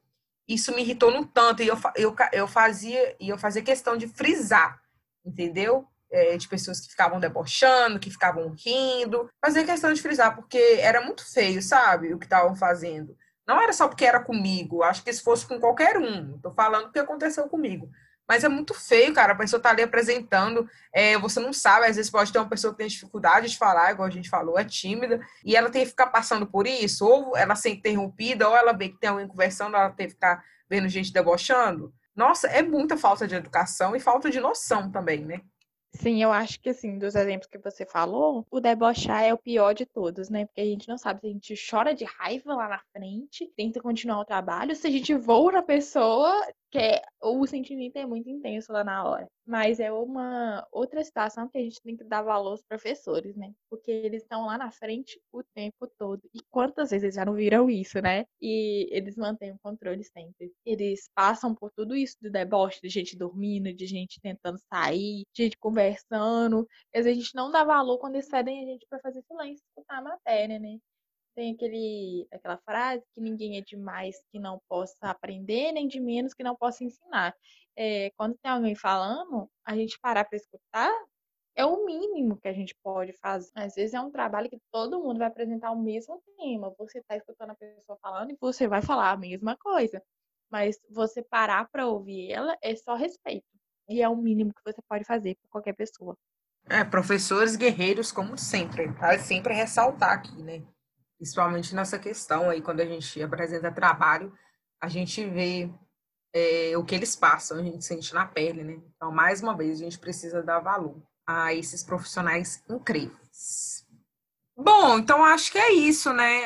Isso 0.47 0.75
me 0.75 0.81
irritou 0.81 1.11
no 1.11 1.25
tanto, 1.25 1.63
e 1.63 1.67
eu, 1.67 1.77
eu, 1.95 2.15
eu 2.33 2.47
fazia 2.47 3.15
e 3.19 3.29
eu 3.29 3.37
fazia 3.37 3.61
questão 3.61 3.95
de 3.95 4.07
frisar, 4.07 4.81
entendeu? 5.25 5.87
É, 6.11 6.35
de 6.35 6.49
pessoas 6.49 6.81
que 6.81 6.89
ficavam 6.89 7.21
debochando, 7.21 7.99
que 7.99 8.11
ficavam 8.11 8.49
rindo. 8.49 9.29
Fazia 9.39 9.63
questão 9.63 9.93
de 9.93 10.01
frisar, 10.01 10.35
porque 10.35 10.57
era 10.81 10.99
muito 10.99 11.23
feio, 11.31 11.61
sabe? 11.61 12.13
O 12.13 12.19
que 12.19 12.25
estavam 12.25 12.53
fazendo. 12.53 13.15
Não 13.51 13.61
era 13.61 13.73
só 13.73 13.85
porque 13.85 14.05
era 14.05 14.21
comigo, 14.21 14.81
acho 14.81 15.03
que 15.03 15.11
se 15.11 15.21
fosse 15.21 15.45
com 15.45 15.59
qualquer 15.59 15.97
um. 15.97 16.37
Estou 16.37 16.53
falando 16.53 16.85
o 16.85 16.91
que 16.93 16.99
aconteceu 16.99 17.49
comigo. 17.49 17.91
Mas 18.25 18.45
é 18.45 18.47
muito 18.47 18.73
feio, 18.73 19.13
cara. 19.13 19.33
A 19.33 19.35
pessoa 19.35 19.61
tá 19.61 19.71
ali 19.71 19.83
apresentando, 19.83 20.69
é, 20.93 21.17
você 21.17 21.37
não 21.41 21.51
sabe, 21.51 21.85
às 21.85 21.97
vezes 21.97 22.09
pode 22.09 22.31
ter 22.31 22.39
uma 22.39 22.47
pessoa 22.47 22.71
que 22.71 22.77
tem 22.77 22.87
dificuldade 22.87 23.49
de 23.49 23.57
falar, 23.57 23.91
igual 23.91 24.07
a 24.07 24.11
gente 24.11 24.29
falou, 24.29 24.57
é 24.57 24.63
tímida, 24.63 25.19
e 25.43 25.53
ela 25.53 25.69
tem 25.69 25.83
que 25.83 25.89
ficar 25.89 26.07
passando 26.07 26.47
por 26.47 26.65
isso, 26.65 27.05
ou 27.05 27.35
ela 27.35 27.53
ser 27.55 27.71
interrompida, 27.71 28.47
ou 28.47 28.55
ela 28.55 28.71
vê 28.71 28.87
que 28.87 28.97
tem 28.97 29.09
alguém 29.09 29.27
conversando, 29.27 29.75
ela 29.75 29.89
tem 29.89 30.07
que 30.07 30.13
ficar 30.13 30.41
vendo 30.69 30.87
gente 30.87 31.11
debochando. 31.11 31.93
Nossa, 32.15 32.47
é 32.47 32.61
muita 32.61 32.95
falta 32.95 33.27
de 33.27 33.35
educação 33.35 33.97
e 33.97 33.99
falta 33.99 34.29
de 34.29 34.39
noção 34.39 34.89
também, 34.89 35.25
né? 35.25 35.41
Sim, 35.93 36.23
eu 36.23 36.31
acho 36.31 36.59
que 36.61 36.69
assim, 36.69 36.97
dos 36.97 37.15
exemplos 37.15 37.47
que 37.49 37.57
você 37.57 37.85
falou, 37.85 38.45
o 38.49 38.59
debochar 38.61 39.23
é 39.23 39.33
o 39.33 39.37
pior 39.37 39.73
de 39.73 39.85
todos, 39.85 40.29
né? 40.29 40.45
Porque 40.45 40.61
a 40.61 40.65
gente 40.65 40.87
não 40.87 40.97
sabe 40.97 41.19
se 41.19 41.27
a 41.27 41.29
gente 41.29 41.55
chora 41.69 41.93
de 41.93 42.05
raiva 42.05 42.55
lá 42.55 42.67
na 42.69 42.79
frente, 42.93 43.51
tenta 43.57 43.81
continuar 43.81 44.19
o 44.21 44.25
trabalho, 44.25 44.75
se 44.75 44.87
a 44.87 44.89
gente 44.89 45.13
voa 45.13 45.51
na 45.51 45.61
pessoa, 45.61 46.33
que 46.71 46.77
é, 46.77 47.01
o 47.21 47.45
sentimento 47.45 47.97
é 47.97 48.05
muito 48.05 48.29
intenso 48.29 48.71
lá 48.71 48.83
na 48.83 49.03
hora. 49.03 49.27
Mas 49.45 49.79
é 49.79 49.91
uma 49.91 50.65
outra 50.71 51.03
situação 51.03 51.49
que 51.49 51.57
a 51.57 51.61
gente 51.61 51.81
tem 51.81 51.97
que 51.97 52.03
dar 52.05 52.21
valor 52.21 52.51
aos 52.51 52.63
professores, 52.63 53.35
né? 53.35 53.51
Porque 53.69 53.91
eles 53.91 54.21
estão 54.23 54.45
lá 54.45 54.57
na 54.57 54.71
frente 54.71 55.19
o 55.33 55.43
tempo 55.53 55.87
todo. 55.97 56.21
E 56.33 56.39
quantas 56.49 56.91
vezes 56.91 57.15
já 57.15 57.25
não 57.25 57.33
viram 57.33 57.69
isso, 57.69 58.01
né? 58.01 58.25
E 58.41 58.87
eles 58.91 59.17
mantêm 59.17 59.51
o 59.51 59.59
controle 59.61 60.03
sempre. 60.03 60.53
Eles 60.65 61.09
passam 61.13 61.53
por 61.53 61.71
tudo 61.71 61.95
isso 61.95 62.15
do 62.21 62.31
deboche, 62.31 62.79
de 62.81 62.89
gente 62.89 63.17
dormindo, 63.17 63.73
de 63.73 63.85
gente 63.85 64.21
tentando 64.21 64.57
sair, 64.73 65.23
de 65.35 65.43
gente 65.43 65.57
conversando. 65.57 66.65
Mas 66.95 67.05
a 67.05 67.13
gente 67.13 67.35
não 67.35 67.51
dá 67.51 67.63
valor 67.65 67.97
quando 67.97 68.15
eles 68.15 68.29
pedem 68.29 68.63
a 68.63 68.65
gente 68.65 68.85
para 68.89 68.99
fazer 68.99 69.21
silêncio, 69.23 69.63
escutar 69.67 69.97
a 69.97 70.01
matéria, 70.01 70.57
né? 70.59 70.77
Tem 71.35 71.53
aquele, 71.53 72.27
aquela 72.31 72.57
frase 72.57 73.03
que 73.13 73.21
ninguém 73.21 73.57
é 73.57 73.61
demais 73.61 74.21
que 74.31 74.39
não 74.39 74.61
possa 74.67 74.95
aprender, 75.01 75.71
nem 75.71 75.87
de 75.87 75.99
menos 75.99 76.33
que 76.33 76.43
não 76.43 76.55
possa 76.55 76.83
ensinar. 76.83 77.35
É, 77.75 78.11
quando 78.17 78.37
tem 78.37 78.51
alguém 78.51 78.75
falando, 78.75 79.49
a 79.65 79.75
gente 79.75 79.99
parar 79.99 80.25
para 80.25 80.37
escutar 80.37 80.91
é 81.55 81.65
o 81.65 81.85
mínimo 81.85 82.37
que 82.37 82.47
a 82.47 82.53
gente 82.53 82.75
pode 82.81 83.13
fazer. 83.13 83.51
Às 83.55 83.75
vezes 83.75 83.93
é 83.93 84.01
um 84.01 84.11
trabalho 84.11 84.49
que 84.49 84.59
todo 84.71 85.01
mundo 85.01 85.19
vai 85.19 85.27
apresentar 85.27 85.71
o 85.71 85.81
mesmo 85.81 86.21
tema. 86.37 86.73
Você 86.77 86.99
está 86.99 87.15
escutando 87.15 87.51
a 87.51 87.55
pessoa 87.55 87.97
falando 88.01 88.31
e 88.31 88.37
você 88.39 88.67
vai 88.67 88.81
falar 88.81 89.11
a 89.11 89.17
mesma 89.17 89.57
coisa. 89.57 90.01
Mas 90.49 90.79
você 90.89 91.21
parar 91.21 91.69
para 91.69 91.87
ouvir 91.87 92.31
ela 92.31 92.57
é 92.61 92.75
só 92.75 92.95
respeito. 92.95 93.45
E 93.89 94.01
é 94.01 94.07
o 94.07 94.15
mínimo 94.15 94.53
que 94.53 94.63
você 94.63 94.81
pode 94.87 95.03
fazer 95.03 95.35
por 95.41 95.49
qualquer 95.49 95.73
pessoa. 95.73 96.17
É, 96.69 96.83
professores 96.83 97.55
guerreiros, 97.55 98.11
como 98.11 98.37
sempre. 98.37 98.87
Vale 98.87 99.19
sempre 99.19 99.53
ressaltar 99.53 100.11
aqui, 100.11 100.41
né? 100.41 100.61
Principalmente 101.21 101.75
nessa 101.75 101.99
questão 101.99 102.49
aí, 102.49 102.63
quando 102.63 102.79
a 102.79 102.85
gente 102.85 103.21
apresenta 103.21 103.71
trabalho, 103.71 104.33
a 104.81 104.87
gente 104.87 105.23
vê 105.23 105.69
é, 106.33 106.75
o 106.75 106.83
que 106.83 106.95
eles 106.95 107.15
passam, 107.15 107.59
a 107.59 107.63
gente 107.63 107.85
sente 107.85 108.11
na 108.11 108.25
pele, 108.25 108.63
né? 108.63 108.79
Então, 108.95 109.11
mais 109.11 109.39
uma 109.39 109.55
vez, 109.55 109.79
a 109.79 109.83
gente 109.83 109.99
precisa 109.99 110.41
dar 110.41 110.59
valor 110.59 110.99
a 111.27 111.53
esses 111.53 111.83
profissionais 111.83 112.63
incríveis. 112.67 113.85
Bom, 114.57 114.97
então 114.97 115.23
acho 115.23 115.51
que 115.51 115.59
é 115.59 115.71
isso, 115.71 116.11
né? 116.11 116.41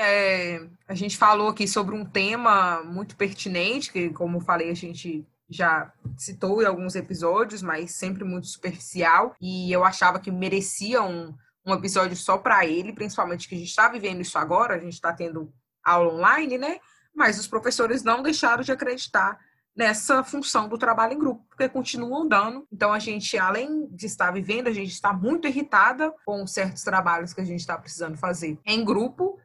É, 0.58 0.70
a 0.90 0.94
gente 0.94 1.18
falou 1.18 1.48
aqui 1.48 1.70
sobre 1.70 1.96
um 1.96 2.04
tema 2.04 2.84
muito 2.84 3.16
pertinente, 3.16 3.94
que, 3.94 4.10
como 4.10 4.42
falei, 4.42 4.70
a 4.70 4.76
gente 4.76 5.26
já 5.50 5.90
citou 6.18 6.62
em 6.62 6.66
alguns 6.66 6.96
episódios, 6.96 7.62
mas 7.62 7.92
sempre 7.92 8.26
muito 8.26 8.48
superficial, 8.48 9.38
e 9.40 9.72
eu 9.72 9.86
achava 9.86 10.20
que 10.20 10.32
merecia 10.32 11.02
um, 11.02 11.34
um 11.66 11.74
episódio 11.74 12.16
só 12.16 12.38
para 12.38 12.66
ele, 12.66 12.94
principalmente 12.94 13.48
que 13.48 13.56
a 13.56 13.58
gente 13.58 13.70
está 13.70 13.88
vivendo 13.90 14.22
isso 14.22 14.38
agora, 14.38 14.76
a 14.76 14.80
gente 14.80 14.94
está 14.94 15.12
tendo 15.12 15.52
aula 15.84 16.14
online, 16.14 16.58
né? 16.58 16.80
Mas 17.14 17.40
os 17.40 17.48
professores 17.48 18.04
não 18.04 18.22
deixaram 18.22 18.64
de 18.64 18.72
acreditar 18.72 19.40
nessa 19.76 20.24
função 20.24 20.70
do 20.70 20.78
trabalho 20.78 21.14
em 21.14 21.20
grupo, 21.20 21.44
porque 21.50 21.68
continuam 21.68 22.28
dando. 22.28 22.66
Então, 22.72 22.94
a 22.94 23.00
gente, 23.00 23.38
além 23.38 23.88
de 23.88 24.06
estar 24.06 24.32
vivendo, 24.32 24.68
a 24.68 24.74
gente 24.74 24.92
está 24.92 25.12
muito 25.12 25.48
irritada 25.48 26.14
com 26.26 26.48
certos 26.48 26.84
trabalhos 26.84 27.34
que 27.34 27.42
a 27.42 27.46
gente 27.46 27.60
está 27.60 27.78
precisando 27.78 28.18
fazer 28.18 28.58
em 28.66 28.86
grupo. 28.86 29.40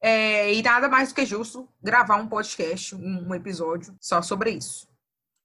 É, 0.00 0.52
e 0.52 0.62
nada 0.62 0.88
mais 0.88 1.10
do 1.10 1.14
que 1.14 1.24
justo 1.24 1.68
gravar 1.82 2.16
um 2.16 2.28
podcast, 2.28 2.94
um 2.94 3.34
episódio 3.34 3.96
só 4.00 4.20
sobre 4.20 4.50
isso. 4.50 4.88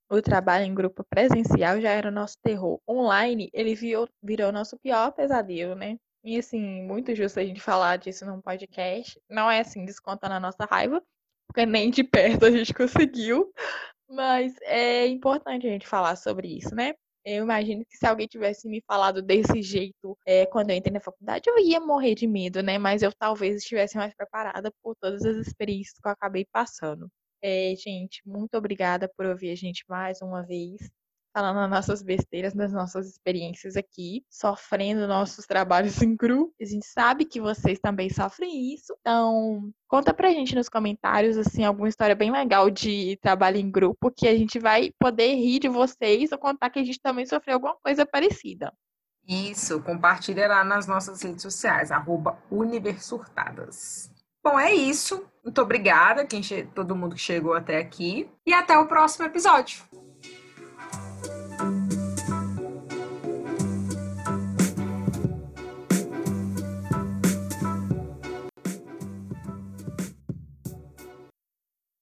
O 0.09 0.21
trabalho 0.21 0.65
em 0.65 0.73
grupo 0.73 1.05
presencial 1.05 1.79
já 1.79 1.89
era 1.89 2.09
o 2.09 2.11
nosso 2.11 2.35
terror. 2.43 2.81
Online, 2.89 3.49
ele 3.53 3.73
virou, 3.75 4.09
virou 4.21 4.51
nosso 4.51 4.77
pior 4.77 5.11
pesadelo, 5.13 5.73
né? 5.73 5.97
E 6.23 6.37
assim, 6.37 6.83
muito 6.83 7.15
justo 7.15 7.39
a 7.39 7.43
gente 7.43 7.59
falar 7.59 7.97
disso 7.97 8.25
num 8.25 8.41
podcast. 8.41 9.19
Não 9.29 9.49
é 9.49 9.59
assim, 9.61 9.85
descontando 9.85 10.35
a 10.35 10.39
nossa 10.39 10.65
raiva, 10.65 11.01
porque 11.47 11.65
nem 11.65 11.89
de 11.89 12.03
perto 12.03 12.45
a 12.45 12.51
gente 12.51 12.73
conseguiu. 12.75 13.51
Mas 14.09 14.53
é 14.63 15.07
importante 15.07 15.67
a 15.67 15.69
gente 15.69 15.87
falar 15.87 16.15
sobre 16.15 16.47
isso, 16.57 16.75
né? 16.75 16.93
Eu 17.23 17.43
imagino 17.43 17.85
que 17.85 17.97
se 17.97 18.05
alguém 18.05 18.27
tivesse 18.27 18.67
me 18.67 18.81
falado 18.81 19.21
desse 19.21 19.61
jeito 19.61 20.17
é, 20.25 20.45
quando 20.47 20.71
eu 20.71 20.75
entrei 20.75 20.93
na 20.93 20.99
faculdade, 20.99 21.49
eu 21.49 21.59
ia 21.59 21.79
morrer 21.79 22.15
de 22.15 22.27
medo, 22.27 22.63
né? 22.63 22.77
Mas 22.77 23.03
eu 23.03 23.11
talvez 23.13 23.57
estivesse 23.57 23.95
mais 23.97 24.13
preparada 24.15 24.71
por 24.83 24.95
todas 24.95 25.23
as 25.23 25.37
experiências 25.37 25.99
que 25.99 26.07
eu 26.07 26.11
acabei 26.11 26.45
passando. 26.51 27.09
É, 27.43 27.73
gente, 27.75 28.21
muito 28.25 28.55
obrigada 28.57 29.09
por 29.15 29.25
ouvir 29.25 29.51
a 29.51 29.55
gente 29.55 29.83
mais 29.87 30.21
uma 30.21 30.43
vez 30.43 30.91
falando 31.33 31.59
as 31.59 31.69
nossas 31.69 32.01
besteiras, 32.01 32.53
das 32.53 32.71
nossas 32.71 33.07
experiências 33.07 33.75
aqui, 33.75 34.23
sofrendo 34.29 35.07
nossos 35.07 35.45
trabalhos 35.45 36.01
em 36.01 36.15
grupo. 36.15 36.53
A 36.61 36.65
gente 36.65 36.85
sabe 36.85 37.25
que 37.25 37.39
vocês 37.39 37.79
também 37.79 38.09
sofrem 38.09 38.73
isso. 38.73 38.95
Então, 38.99 39.71
conta 39.87 40.13
pra 40.13 40.31
gente 40.31 40.55
nos 40.55 40.69
comentários, 40.69 41.37
assim, 41.37 41.63
alguma 41.63 41.89
história 41.89 42.15
bem 42.15 42.31
legal 42.31 42.69
de 42.69 43.17
trabalho 43.21 43.57
em 43.57 43.71
grupo, 43.71 44.11
que 44.11 44.27
a 44.27 44.35
gente 44.35 44.59
vai 44.59 44.91
poder 44.99 45.35
rir 45.35 45.59
de 45.59 45.69
vocês 45.69 46.31
ou 46.31 46.37
contar 46.37 46.69
que 46.69 46.79
a 46.79 46.83
gente 46.83 46.99
também 47.01 47.25
sofreu 47.25 47.55
alguma 47.55 47.75
coisa 47.75 48.05
parecida. 48.05 48.73
Isso, 49.27 49.81
compartilha 49.81 50.47
lá 50.47 50.63
nas 50.63 50.87
nossas 50.87 51.21
redes 51.21 51.41
sociais, 51.41 51.91
arroba 51.91 52.37
Universurtadas. 52.49 54.11
Bom, 54.43 54.59
é 54.59 54.73
isso. 54.73 55.23
Muito 55.43 55.61
obrigada, 55.61 56.25
quem 56.25 56.41
todo 56.73 56.95
mundo 56.95 57.15
que 57.15 57.21
chegou 57.21 57.53
até 57.53 57.77
aqui. 57.77 58.29
E 58.45 58.53
até 58.53 58.77
o 58.77 58.87
próximo 58.87 59.25
episódio. 59.25 59.83